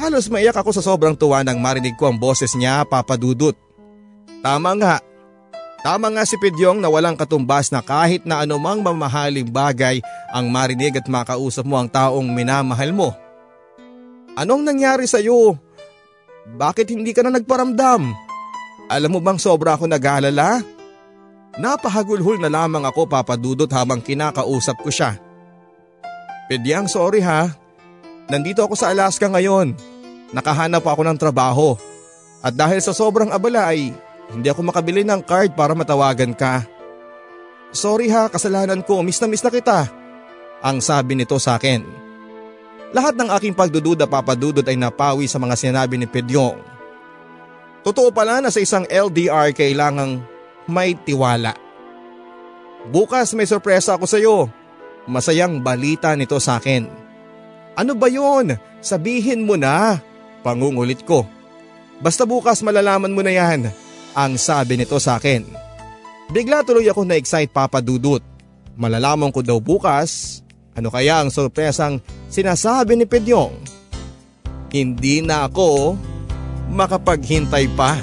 [0.00, 3.52] Halos maiyak ako sa sobrang tuwa nang marinig ko ang boses niya papadudot.
[4.40, 4.96] Tama nga.
[5.84, 10.00] Tama nga si Pidyong na walang katumbas na kahit na anumang mamahaling bagay
[10.32, 13.12] ang marinig at makausap mo ang taong minamahal mo.
[14.40, 15.60] Anong nangyari sa iyo?
[16.48, 18.08] Bakit hindi ka na nagparamdam?
[18.88, 20.64] Alam mo bang sobra ako nag-aalala?
[21.60, 25.20] Napahagulhol na lamang ako papadudot habang kinakausap ko siya.
[26.48, 27.52] Pidyang sorry ha,
[28.30, 29.74] Nandito ako sa Alaska ngayon.
[30.30, 31.74] Nakahanap ako ng trabaho.
[32.38, 33.90] At dahil sa sobrang abala ay
[34.30, 36.62] hindi ako makabili ng card para matawagan ka.
[37.74, 39.90] Sorry ha, kasalanan ko, miss na miss na kita.
[40.62, 41.82] Ang sabi nito sa akin.
[42.94, 46.58] Lahat ng aking pagdududa papadudod ay napawi sa mga sinabi ni Pedyong.
[47.82, 50.22] Totoo pala na sa isang LDR kailangang
[50.70, 51.58] may tiwala.
[52.94, 54.46] Bukas may sorpresa ako sa iyo.
[55.10, 57.09] Masayang balita nito sa akin.
[57.80, 58.60] Ano ba yon?
[58.84, 59.96] Sabihin mo na.
[60.44, 61.24] Pangungulit ko.
[62.04, 63.72] Basta bukas malalaman mo na yan.
[64.12, 65.48] Ang sabi nito sa akin.
[66.28, 68.20] Bigla tuloy ako na-excite Papa Dudut.
[68.76, 70.44] Malalaman ko daw bukas.
[70.76, 73.56] Ano kaya ang sorpresang sinasabi ni Pedyong?
[74.68, 75.96] Hindi na ako
[76.68, 77.96] makapaghintay pa.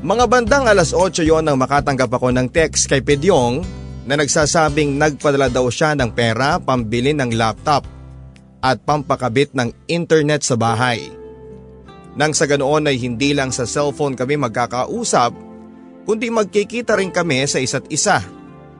[0.00, 3.60] Mga bandang alas 8 yon nang makatanggap ako ng text kay Pedyong
[4.08, 7.84] na nagsasabing nagpadala daw siya ng pera pambili ng laptop
[8.64, 11.04] at pampakabit ng internet sa bahay.
[12.16, 15.36] Nang sa ganoon ay hindi lang sa cellphone kami magkakausap,
[16.08, 18.24] kundi magkikita rin kami sa isa't isa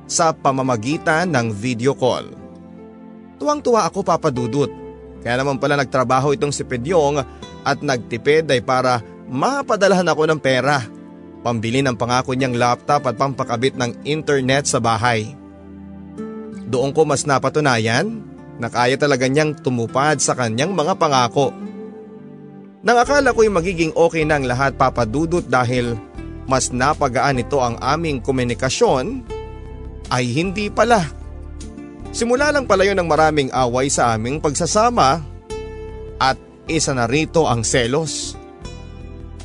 [0.09, 2.33] sa pamamagitan ng video call.
[3.37, 4.73] Tuwang-tuwa ako papadudot,
[5.21, 7.21] kaya naman pala nagtrabaho itong si Pedyong
[7.61, 10.99] at nagtipid ay para mapadalahan ako ng pera
[11.41, 15.32] pambili ng pangako niyang laptop at pampakabit ng internet sa bahay.
[16.70, 18.22] Doon ko mas napatunayan
[18.61, 21.51] na kaya talaga niyang tumupad sa kanyang mga pangako.
[22.80, 25.97] Nang akala ko'y magiging okay na lahat papadudot dahil
[26.49, 29.22] mas napagaan ito ang aming komunikasyon,
[30.11, 31.07] ay hindi pala.
[32.11, 35.22] Simula lang pala yun ng maraming away sa aming pagsasama
[36.18, 36.34] at
[36.66, 38.34] isa na rito ang selos.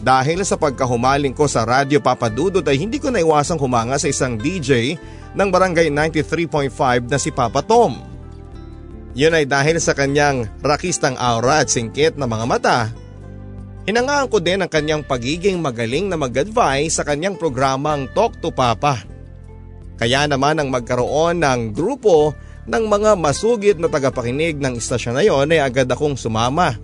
[0.06, 5.02] Dahil sa pagkahumaling ko sa radyo papadudod ay hindi ko naiwasang humanga sa isang DJ
[5.34, 8.06] ng barangay 93.5 na si Papa Tom.
[9.18, 12.80] Yun ay dahil sa kanyang rakistang aura at singkit na mga mata.
[13.90, 19.02] Hinangaan ko din ang kanyang pagiging magaling na mag-advise sa kanyang programang Talk to Papa.
[19.98, 22.38] Kaya naman ang magkaroon ng grupo
[22.70, 26.78] ng mga masugid na tagapakinig ng istasyon na yon ay agad akong sumama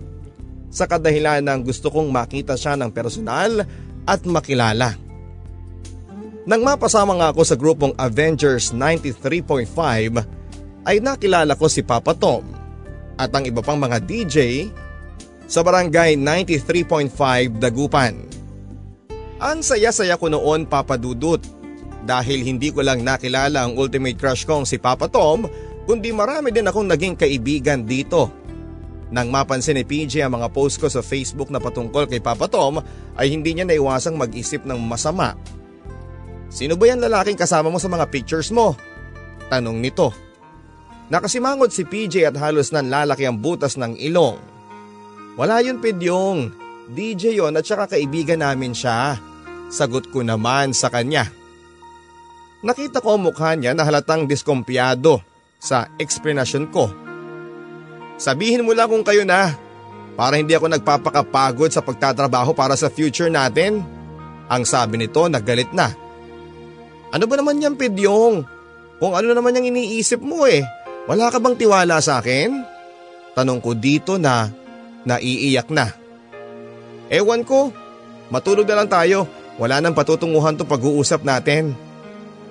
[0.72, 3.60] sa kadahilan ng gusto kong makita siya ng personal
[4.08, 4.96] at makilala.
[6.42, 9.68] Nang mapasama nga ako sa grupong Avengers 93.5
[10.82, 12.42] ay nakilala ko si Papa Tom
[13.14, 14.66] at ang iba pang mga DJ
[15.46, 18.14] sa barangay 93.5 Dagupan.
[19.38, 21.38] Ang saya-saya ko noon Papa Dudut
[22.02, 25.46] dahil hindi ko lang nakilala ang ultimate crush kong si Papa Tom
[25.86, 28.41] kundi marami din akong naging kaibigan dito
[29.12, 32.80] nang mapansin ni PJ ang mga post ko sa Facebook na patungkol kay Papa Tom
[33.14, 35.36] ay hindi niya naiwasang mag-isip ng masama.
[36.48, 38.72] Sino ba yan lalaking kasama mo sa mga pictures mo?
[39.52, 40.16] Tanong nito.
[41.12, 44.40] Nakasimangot si PJ at halos nanlalaki ang butas ng ilong.
[45.36, 46.52] Wala yun Pidyong,
[46.92, 49.20] DJ yon at saka kaibigan namin siya.
[49.68, 51.28] Sagot ko naman sa kanya.
[52.64, 55.20] Nakita ko mukha niya na halatang diskumpiyado
[55.60, 57.11] sa eksplanasyon ko.
[58.22, 59.58] Sabihin mo lang kung kayo na
[60.14, 63.82] para hindi ako nagpapakapagod sa pagtatrabaho para sa future natin.
[64.46, 65.90] Ang sabi nito nagalit na.
[67.10, 68.46] Ano ba naman yan Pidyong?
[69.02, 70.62] Kung ano naman yung iniisip mo eh.
[71.10, 72.62] Wala ka bang tiwala sa akin?
[73.34, 74.46] Tanong ko dito na
[75.02, 75.90] naiiyak na.
[77.10, 77.74] Ewan ko,
[78.30, 79.26] matulog na lang tayo.
[79.58, 81.74] Wala nang patutunguhan to pag-uusap natin.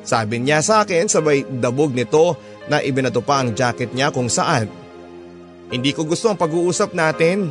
[0.04, 2.36] Sabi niya sa akin sabay dabog nito
[2.68, 4.81] na ibinato pa ang jacket niya kung saan
[5.72, 7.50] hindi ko gusto ang pag-uusap natin.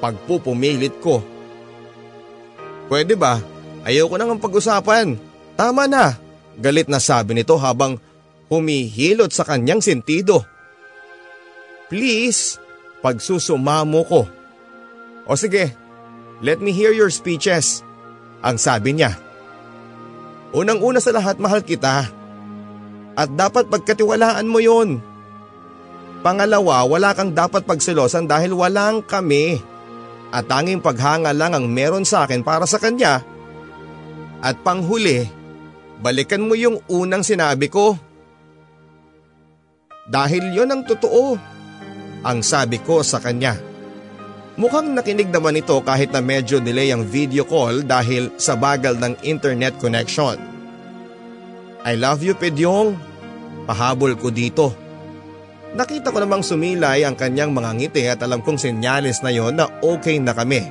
[0.00, 1.20] Pagpupumilit ko.
[2.88, 3.38] Pwede ba?
[3.84, 5.20] Ayoko nang pag-usapan.
[5.52, 6.16] Tama na.
[6.56, 8.00] Galit na sabi nito habang
[8.48, 10.40] humihilot sa kanyang sentido.
[11.92, 12.56] Please,
[13.04, 14.24] pagsusumamo ko.
[15.28, 15.76] O sige,
[16.40, 17.84] let me hear your speeches.
[18.40, 19.12] Ang sabi niya.
[20.56, 22.08] Unang-una sa lahat mahal kita.
[23.16, 25.04] At dapat pagkatiwalaan mo yon.
[26.26, 29.62] Pangalawa, wala kang dapat pagselosan dahil walang kami.
[30.34, 33.22] At tanging paghanga lang ang meron sa akin para sa kanya.
[34.42, 35.22] At panghuli,
[36.02, 37.94] balikan mo yung unang sinabi ko.
[40.10, 41.38] Dahil yon ang totoo,
[42.26, 43.54] ang sabi ko sa kanya.
[44.58, 49.22] Mukhang nakinig naman ito kahit na medyo delay ang video call dahil sa bagal ng
[49.22, 50.42] internet connection.
[51.86, 52.98] I love you Pedyong,
[53.70, 54.85] pahabol ko dito.
[55.76, 59.68] Nakita ko namang sumilay ang kanyang mga ngiti at alam kong senyales na yon na
[59.84, 60.64] okay na kami.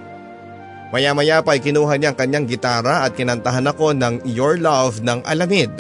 [0.90, 5.22] Maya-maya pa ay kinuha niya ang kanyang gitara at kinantahan ako ng Your Love ng
[5.22, 5.78] Alamid.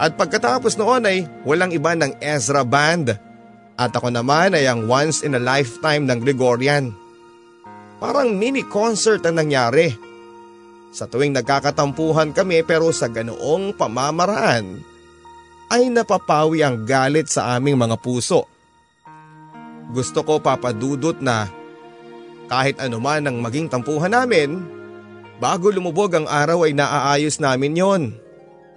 [0.00, 3.12] At pagkatapos noon ay walang iba ng Ezra Band
[3.76, 6.88] at ako naman ay ang once in a lifetime ng Gregorian.
[8.00, 9.92] Parang mini concert ang nangyari.
[10.88, 14.91] Sa tuwing nagkakatampuhan kami pero sa ganoong pamamaraan
[15.72, 18.44] ay napapawi ang galit sa aming mga puso.
[19.88, 21.48] Gusto ko papadudot na
[22.52, 24.60] kahit anuman ang maging tampuhan namin,
[25.40, 28.02] bago lumubog ang araw ay naaayos namin yon.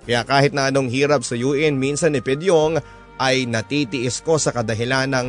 [0.08, 2.80] Kaya kahit na anong hirap sa UN minsan ni Pedyong
[3.20, 5.28] ay natitiis ko sa kadahilan ng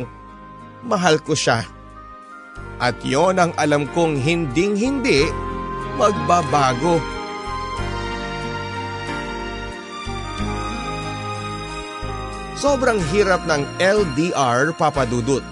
[0.87, 1.67] mahal ko siya.
[2.79, 5.27] At yon ang alam kong hinding hindi
[5.99, 7.03] magbabago.
[12.57, 15.45] Sobrang hirap ng LDR papadudot.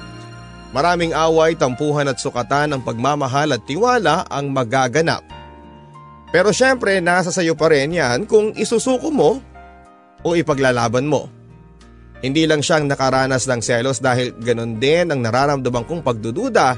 [0.73, 5.21] Maraming away, tampuhan at sukatan ng pagmamahal at tiwala ang magaganap.
[6.33, 9.37] Pero syempre nasa sayo pa rin yan kung isusuko mo
[10.25, 11.29] o ipaglalaban mo.
[12.25, 16.73] Hindi lang siyang nakaranas ng selos dahil ganun din ang nararamdaman kong pagdududa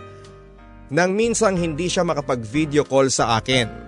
[0.92, 3.88] nang minsang hindi siya makapag-video call sa akin.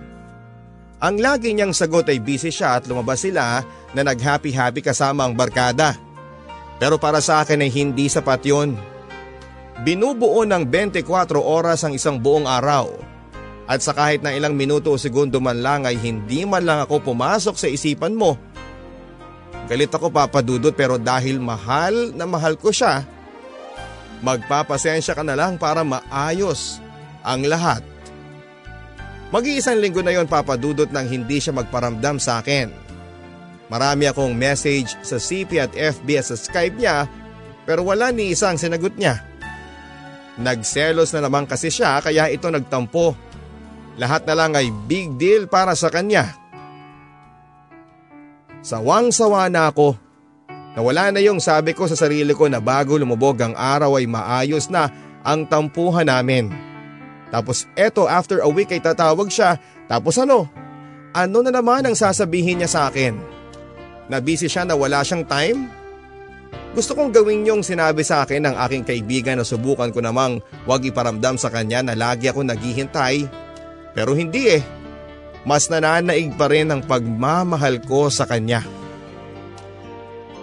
[1.04, 3.60] Ang lagi niyang sagot ay busy siya at lumabas sila
[3.92, 6.09] na nag-happy-happy kasama ang barkada.
[6.80, 8.72] Pero para sa akin ay hindi sapat yun.
[9.84, 11.04] Binubuo ng 24
[11.36, 12.88] oras ang isang buong araw.
[13.68, 17.12] At sa kahit na ilang minuto o segundo man lang ay hindi man lang ako
[17.12, 18.34] pumasok sa isipan mo.
[19.70, 23.06] Galit ako papadudot pero dahil mahal na mahal ko siya,
[24.24, 26.82] magpapasensya ka na lang para maayos
[27.22, 27.84] ang lahat.
[29.30, 32.79] Mag-iisang linggo na yon papadudot nang hindi siya magparamdam sa akin.
[33.70, 37.06] Marami akong message sa CP at FB at sa Skype niya
[37.62, 39.22] pero wala ni isang sinagot niya.
[40.42, 43.14] Nagselos na naman kasi siya kaya ito nagtampo.
[43.94, 46.34] Lahat na lang ay big deal para sa kanya.
[48.66, 49.94] Sawang-sawa na ako.
[50.74, 54.66] Nawala na yung sabi ko sa sarili ko na bago lumubog ang araw ay maayos
[54.66, 54.90] na
[55.22, 56.50] ang tampuhan namin.
[57.30, 60.50] Tapos eto after a week ay tatawag siya tapos ano?
[61.14, 63.39] Ano na naman ang sasabihin niya sa akin?
[64.10, 65.70] Na busy siya na wala siyang time?
[66.70, 70.86] Gusto kong gawin yung sinabi sa akin ng aking kaibigan na subukan ko namang wag
[70.86, 73.26] iparamdam sa kanya na lagi ako naghihintay.
[73.94, 74.62] Pero hindi eh.
[75.42, 78.62] Mas nananaig pa rin ang pagmamahal ko sa kanya.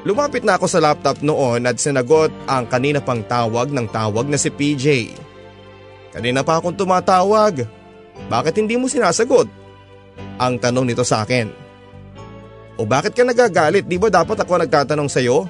[0.08, 4.40] Lumapit na ako sa laptop noon at sinagot ang kanina pang tawag ng tawag na
[4.40, 5.16] si PJ.
[6.16, 7.68] Kanina pa akong tumatawag.
[8.32, 9.48] Bakit hindi mo sinasagot?
[10.40, 11.67] Ang tanong nito sa akin.
[12.78, 13.90] O bakit ka nagagalit?
[13.90, 15.50] Di ba dapat ako nagtatanong sa'yo?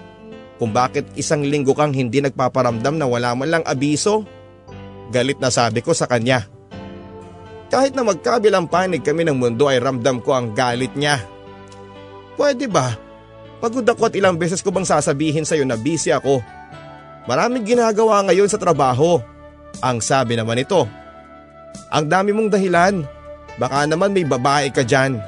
[0.57, 4.23] Kung bakit isang linggo kang hindi nagpaparamdam na wala man lang abiso?
[5.11, 6.47] Galit na sabi ko sa kanya.
[7.67, 11.19] Kahit na magkabilang panig kami ng mundo ay ramdam ko ang galit niya.
[12.39, 12.95] Pwede ba?
[13.59, 16.39] Pagod ako at ilang beses ko bang sasabihin sa'yo na busy ako.
[17.27, 19.19] Maraming ginagawa ngayon sa trabaho.
[19.83, 20.87] Ang sabi naman ito.
[21.91, 23.03] Ang dami mong dahilan.
[23.59, 25.19] Baka naman may babae ka dyan.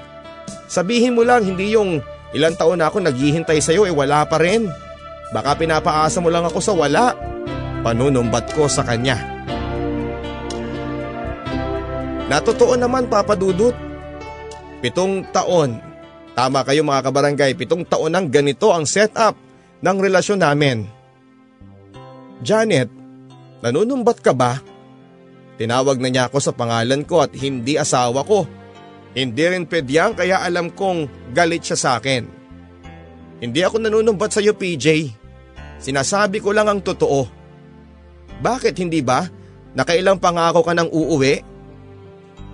[0.70, 1.98] Sabihin mo lang hindi yung
[2.30, 4.70] ilang taon na ako naghihintay sa'yo eh wala pa rin.
[5.34, 7.18] Baka pinapaasa mo lang ako sa wala.
[7.82, 9.18] Panunumbat ko sa kanya.
[12.30, 13.74] Natotoo naman papadudot.
[14.86, 15.82] Pitong taon.
[16.38, 19.34] Tama kayo mga kabarangay, pitong taon nang ganito ang setup
[19.82, 20.86] ng relasyon namin.
[22.46, 22.88] Janet,
[23.66, 24.62] nanunumbat ka ba?
[25.60, 28.48] Tinawag na niya ako sa pangalan ko at hindi asawa ko.
[29.18, 32.24] Hindi rin pedyang kaya alam kong galit siya sa akin.
[33.40, 35.16] Hindi ako nanunumbat sa iyo PJ.
[35.80, 37.26] Sinasabi ko lang ang totoo.
[38.44, 39.26] Bakit hindi ba?
[39.74, 41.36] Nakailang pangako ka ng uuwi?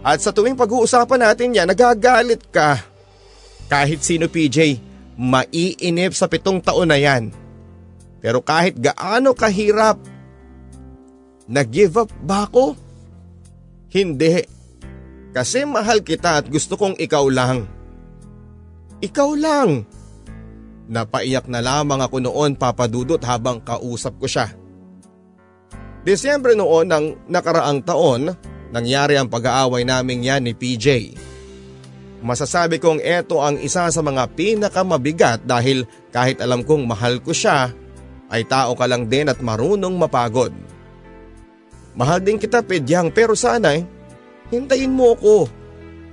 [0.05, 2.77] At sa tuwing pag-uusapan natin yan, nagagalit ka.
[3.65, 4.77] Kahit sino PJ,
[5.17, 7.33] maiinip sa pitong taon na yan.
[8.21, 9.97] Pero kahit gaano kahirap,
[11.49, 12.77] nag-give up ba ako?
[13.89, 14.54] Hindi.
[15.35, 17.67] Kasi mahal kita at gusto kong ikaw lang.
[19.03, 19.83] Ikaw lang.
[20.87, 24.55] Napaiyak na lamang ako noon papadudot habang kausap ko siya.
[26.07, 28.31] Desyembre noon ng nakaraang taon,
[28.71, 31.17] nangyari ang pag-aaway namin yan ni PJ.
[32.23, 35.83] Masasabi kong eto ang isa sa mga pinakamabigat dahil
[36.15, 37.75] kahit alam kong mahal ko siya,
[38.31, 40.55] ay tao ka lang din at marunong mapagod.
[41.97, 43.83] Mahal din kita pedyang pero sana eh,
[44.53, 45.49] Hintayin mo ako.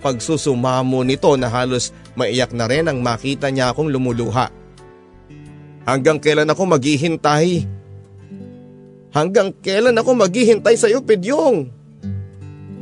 [0.02, 4.50] Pagsusumamo nito na halos maiyak na rin ang makita niya akong lumuluha.
[5.86, 7.66] Hanggang kailan ako maghihintay?
[9.12, 11.70] Hanggang kailan ako maghihintay sa iyo, Pidyong?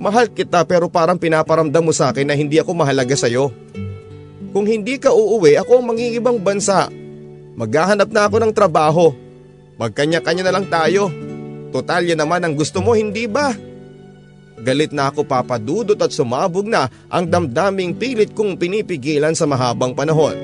[0.01, 3.53] Mahal kita pero parang pinaparamdam mo sa akin na hindi ako mahalaga sa iyo.
[4.51, 6.89] Kung hindi ka uuwi, ako ang mangingibang bansa.
[7.55, 9.13] Maghahanap na ako ng trabaho.
[9.77, 11.13] Magkanya-kanya na lang tayo.
[11.71, 13.53] Total yan naman ang gusto mo, hindi ba?
[14.61, 20.37] Galit na ako papadudot at sumabog na ang damdaming pilit kong pinipigilan sa mahabang panahon.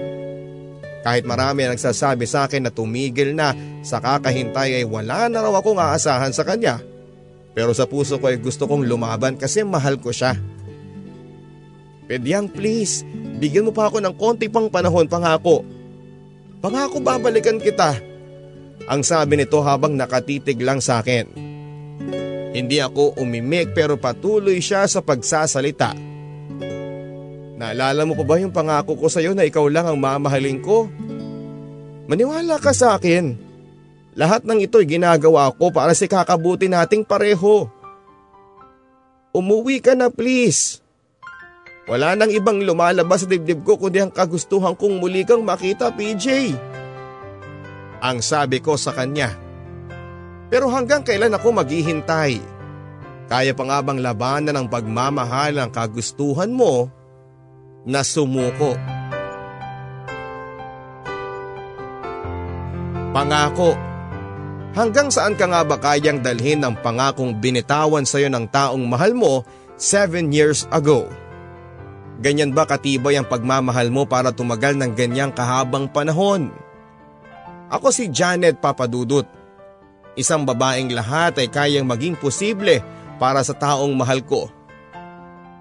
[1.05, 3.55] Kahit marami ang nagsasabi sa akin na tumigil na
[3.85, 6.81] sa kakahintay ay wala na raw akong aasahan sa kanya.
[7.55, 10.35] Pero sa puso ko ay gusto kong lumaban kasi mahal ko siya.
[12.11, 13.07] Pedyang please,
[13.39, 15.63] bigyan mo pa ako ng konti pang panahon pangako.
[16.65, 17.99] Pangako babalikan kita.
[18.87, 21.27] Ang sabi nito habang nakatitig lang sa akin.
[22.57, 25.93] Hindi ako umimik pero patuloy siya sa pagsasalita.
[27.61, 30.89] Naalala mo pa ba yung pangako ko sa iyo na ikaw lang ang mamahalin ko?
[32.09, 33.37] Maniwala ka sa akin.
[34.17, 37.69] Lahat ng ito'y ginagawa ko para si kakabuti nating pareho.
[39.37, 40.81] Umuwi ka na please.
[41.85, 46.57] Wala nang ibang lumalabas sa dibdib ko kundi ang kagustuhan kong muli kang makita PJ.
[48.01, 49.46] Ang sabi ko sa kanya.
[50.47, 52.39] Pero hanggang kailan ako maghihintay?
[53.27, 56.87] Kaya pa nga bang labanan ng pagmamahal ang kagustuhan mo
[57.83, 58.79] na sumuko.
[63.11, 63.75] Pangako.
[64.77, 69.17] Hanggang saan ka nga ba kayang dalhin ang pangakong binitawan sa iyo ng taong mahal
[69.17, 69.43] mo
[69.81, 71.09] 7 years ago?
[72.21, 76.53] Ganyan ba katibay ang pagmamahal mo para tumagal ng ganyang kahabang panahon?
[77.73, 79.36] Ako si Janet Papadudut.
[80.17, 82.81] Isang babaeng lahat ay kayang maging posible
[83.21, 84.49] para sa taong mahal ko.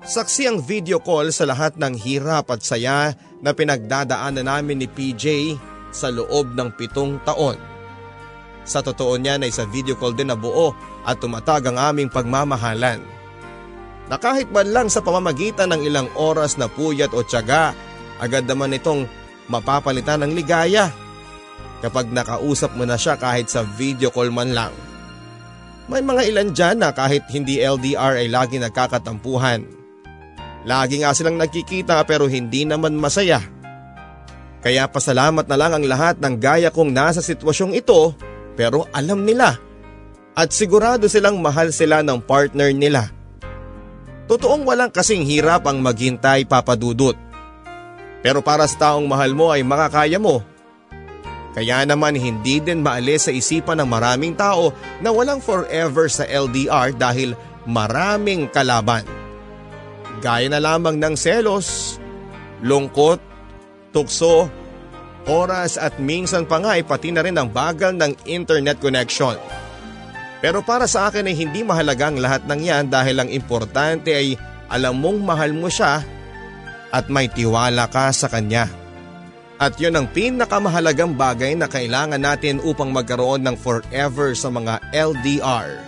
[0.07, 3.11] Saksi ang video call sa lahat ng hirap at saya
[3.43, 5.57] na pinagdadaanan namin ni PJ
[5.91, 7.59] sa loob ng pitong taon.
[8.63, 10.71] Sa totoo niyan ay sa video call din na buo
[11.03, 13.03] at tumatag ang aming pagmamahalan.
[14.07, 17.75] Na kahit man lang sa pamamagitan ng ilang oras na puyat o tiyaga,
[18.23, 19.03] agad naman itong
[19.51, 20.93] mapapalitan ng ligaya
[21.84, 24.73] kapag nakausap mo na siya kahit sa video call man lang.
[25.91, 29.76] May mga ilan dyan na kahit hindi LDR ay lagi nagkakatampuhan
[30.65, 33.38] Lagi nga silang nagkikita pero hindi naman masaya.
[34.65, 38.17] Kaya pasalamat na lang ang lahat ng gaya kong nasa sitwasyong ito
[38.57, 39.61] pero alam nila.
[40.34, 43.13] At sigurado silang mahal sila ng partner nila.
[44.26, 47.13] Totoong walang kasing hirap ang maghintay papadudot.
[48.26, 50.41] Pero para sa taong mahal mo ay makakaya mo.
[51.55, 56.91] Kaya naman hindi din maalis sa isipan ng maraming tao na walang forever sa LDR
[56.91, 57.31] dahil
[57.63, 59.07] maraming kalaban.
[60.19, 61.95] Gaya na lamang ng selos,
[62.59, 63.23] lungkot,
[63.95, 64.51] tukso,
[65.31, 69.39] oras at minsan pa nga ay pati na rin ang bagal ng internet connection.
[70.43, 74.35] Pero para sa akin ay hindi mahalaga ang lahat ng yan dahil ang importante ay
[74.67, 76.03] alam mong mahal mo siya
[76.91, 78.84] at may tiwala ka sa kanya.
[79.55, 85.79] At yun ang pinakamahalagang bagay na kailangan natin upang magkaroon ng forever sa mga LDR.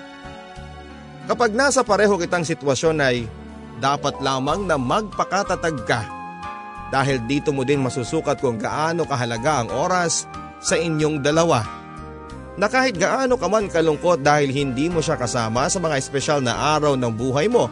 [1.27, 3.27] Kapag nasa pareho kitang sitwasyon ay
[3.83, 6.01] dapat lamang na magpakatatag ka
[6.87, 10.23] dahil dito mo din masusukat kung gaano kahalaga ang oras
[10.63, 11.67] sa inyong dalawa.
[12.55, 16.55] Na kahit gaano ka man kalungkot dahil hindi mo siya kasama sa mga espesyal na
[16.79, 17.67] araw ng buhay mo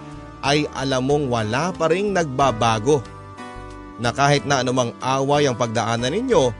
[0.45, 3.14] ay alam mong wala pa rin nagbabago.
[3.99, 6.51] Na kahit na anumang away ang pagdaanan ninyo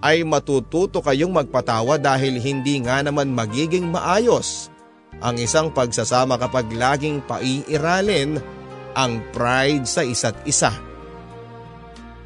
[0.00, 4.72] ay matututo kayong magpatawa dahil hindi nga naman magiging maayos
[5.20, 8.40] ang isang pagsasama kapag laging paiiralin
[8.96, 10.72] ang pride sa isa't isa.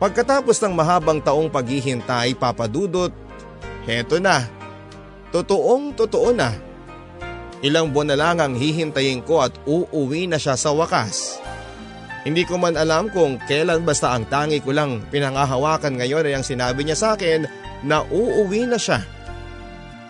[0.01, 3.13] Pagkatapos ng mahabang taong paghihintay papadudot,
[3.85, 4.49] heto na.
[5.31, 6.57] Totoong totoo na.
[7.61, 11.39] Ilang buwan na lang ang hihintayin ko at uuwi na siya sa wakas.
[12.21, 16.45] Hindi ko man alam kung kailan basta ang tangi ko lang pinangahawakan ngayon ay ang
[16.45, 17.49] sinabi niya sa akin
[17.85, 19.01] na uuwi na siya.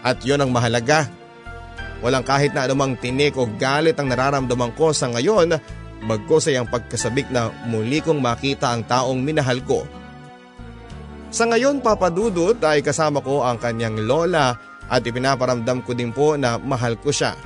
[0.03, 1.07] At yon ang mahalaga.
[2.01, 5.55] Walang kahit na anumang tinik o galit ang nararamdaman ko sa ngayon
[6.01, 9.85] Bagkos ay ang pagkasabik na muli kong makita ang taong minahal ko.
[11.29, 14.57] Sa ngayon papadudot ay kasama ko ang kanyang lola
[14.89, 17.37] at ipinaparamdam ko din po na mahal ko siya.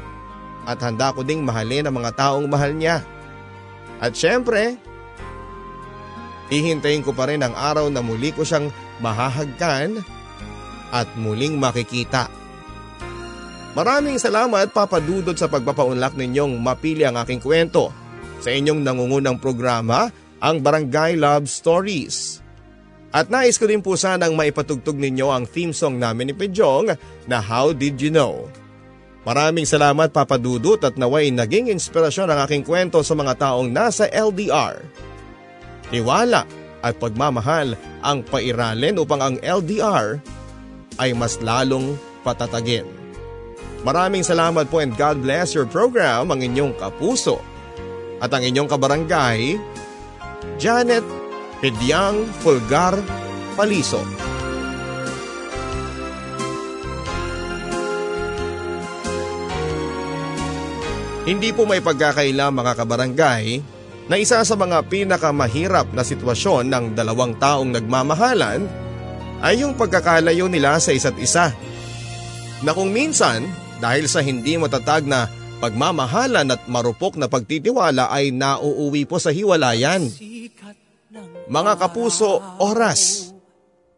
[0.64, 3.02] At handa ko ding mahalin ang mga taong mahal niya.
[4.04, 4.76] At syempre,
[6.52, 8.68] hihintayin ko pa rin ang araw na muli ko siyang
[9.00, 10.04] mahahagkan
[10.92, 12.28] at muling makikita.
[13.72, 17.90] Maraming salamat papadudot sa pagpapaunlak ninyong mapili ang aking kwento
[18.44, 22.44] sa inyong nangungunang programa, ang Barangay Love Stories.
[23.08, 26.92] At nais ko din po sanang maipatugtog ninyo ang theme song namin ni Pejong
[27.24, 28.52] na How Did You Know?
[29.24, 34.04] Maraming salamat Papa Dudut at naway naging inspirasyon ang aking kwento sa mga taong nasa
[34.12, 34.84] LDR.
[35.88, 36.44] Tiwala
[36.84, 37.72] at pagmamahal
[38.04, 40.20] ang pairalin upang ang LDR
[41.00, 42.84] ay mas lalong patatagin.
[43.80, 47.40] Maraming salamat po and God bless your program ang inyong kapuso
[48.20, 49.56] at ang inyong kabarangay,
[50.60, 51.04] Janet
[51.64, 52.96] Pedyang Fulgar
[53.56, 54.33] Paliso.
[61.24, 63.64] Hindi po may pagkakaila mga kabarangay
[64.12, 68.68] na isa sa mga pinakamahirap na sitwasyon ng dalawang taong nagmamahalan
[69.40, 71.48] ay yung pagkakalayo nila sa isa't isa.
[72.60, 73.48] Na kung minsan
[73.80, 75.24] dahil sa hindi matatag na
[75.64, 80.04] pagmamahalan at marupok na pagtitiwala ay nauuwi po sa hiwalayan.
[81.48, 83.32] Mga kapuso, oras.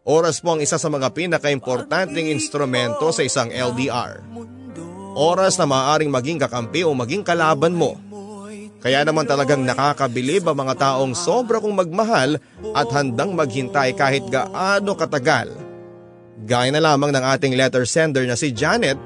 [0.07, 4.23] Oras po ang isa sa mga pinaka-importanting instrumento sa isang LDR.
[5.17, 7.97] Oras na maaaring maging kakampi o maging kalaban mo.
[8.85, 12.37] Kaya naman talagang nakakabilib ang mga taong sobra kong magmahal
[12.77, 15.57] at handang maghintay kahit gaano katagal.
[16.45, 19.01] Gaya na lamang ng ating letter sender na si Janet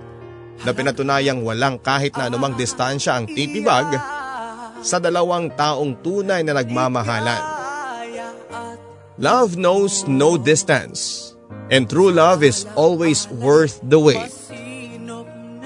[0.66, 3.94] na pinatunayang walang kahit na anumang distansya ang titibag
[4.82, 7.42] sa dalawang taong tunay na nagmamahalan.
[9.22, 11.32] Love knows no distance
[11.70, 14.28] and true love is always worth the wait.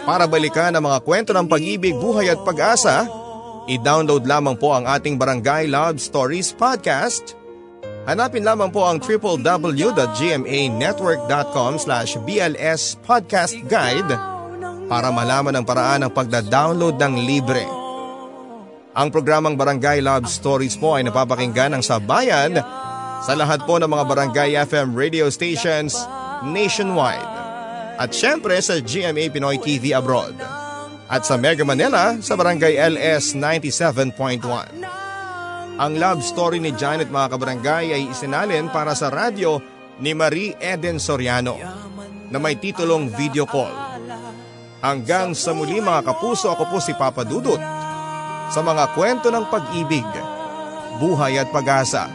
[0.04, 3.08] Para balikan ang mga kwento ng pag-ibig, buhay at pag-asa,
[3.64, 7.32] i-download lamang po ang ating Barangay Love Stories podcast.
[8.04, 14.12] Hanapin lamang po ang www.gmanetwork.com slash BLS Podcast Guide
[14.92, 17.64] para malaman ang paraan ng pagda-download ng libre.
[18.92, 22.60] Ang programang Barangay Love Stories po ay napapakinggan ng sabayan
[23.24, 25.96] sa lahat po ng mga Barangay FM radio stations
[26.44, 27.33] nationwide.
[27.94, 30.34] At syempre sa GMA Pinoy TV abroad.
[31.06, 34.42] At sa Mega Manila sa Barangay LS 97.1.
[35.74, 39.58] Ang love story ni Janet mga kabarangay ay isinalin para sa radyo
[40.02, 41.58] ni Marie Eden Soriano
[42.30, 43.74] na may titulong Video Call.
[44.82, 47.62] Hanggang sa muli mga kapuso ako po si Papa Dudut
[48.50, 50.06] sa mga kwento ng pag-ibig,
[50.98, 52.10] buhay at pag-asa.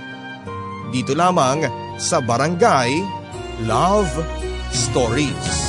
[0.92, 1.64] Dito lamang
[2.00, 2.92] sa Barangay
[3.68, 4.12] Love
[4.72, 5.69] Stories.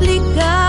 [0.00, 0.67] Liga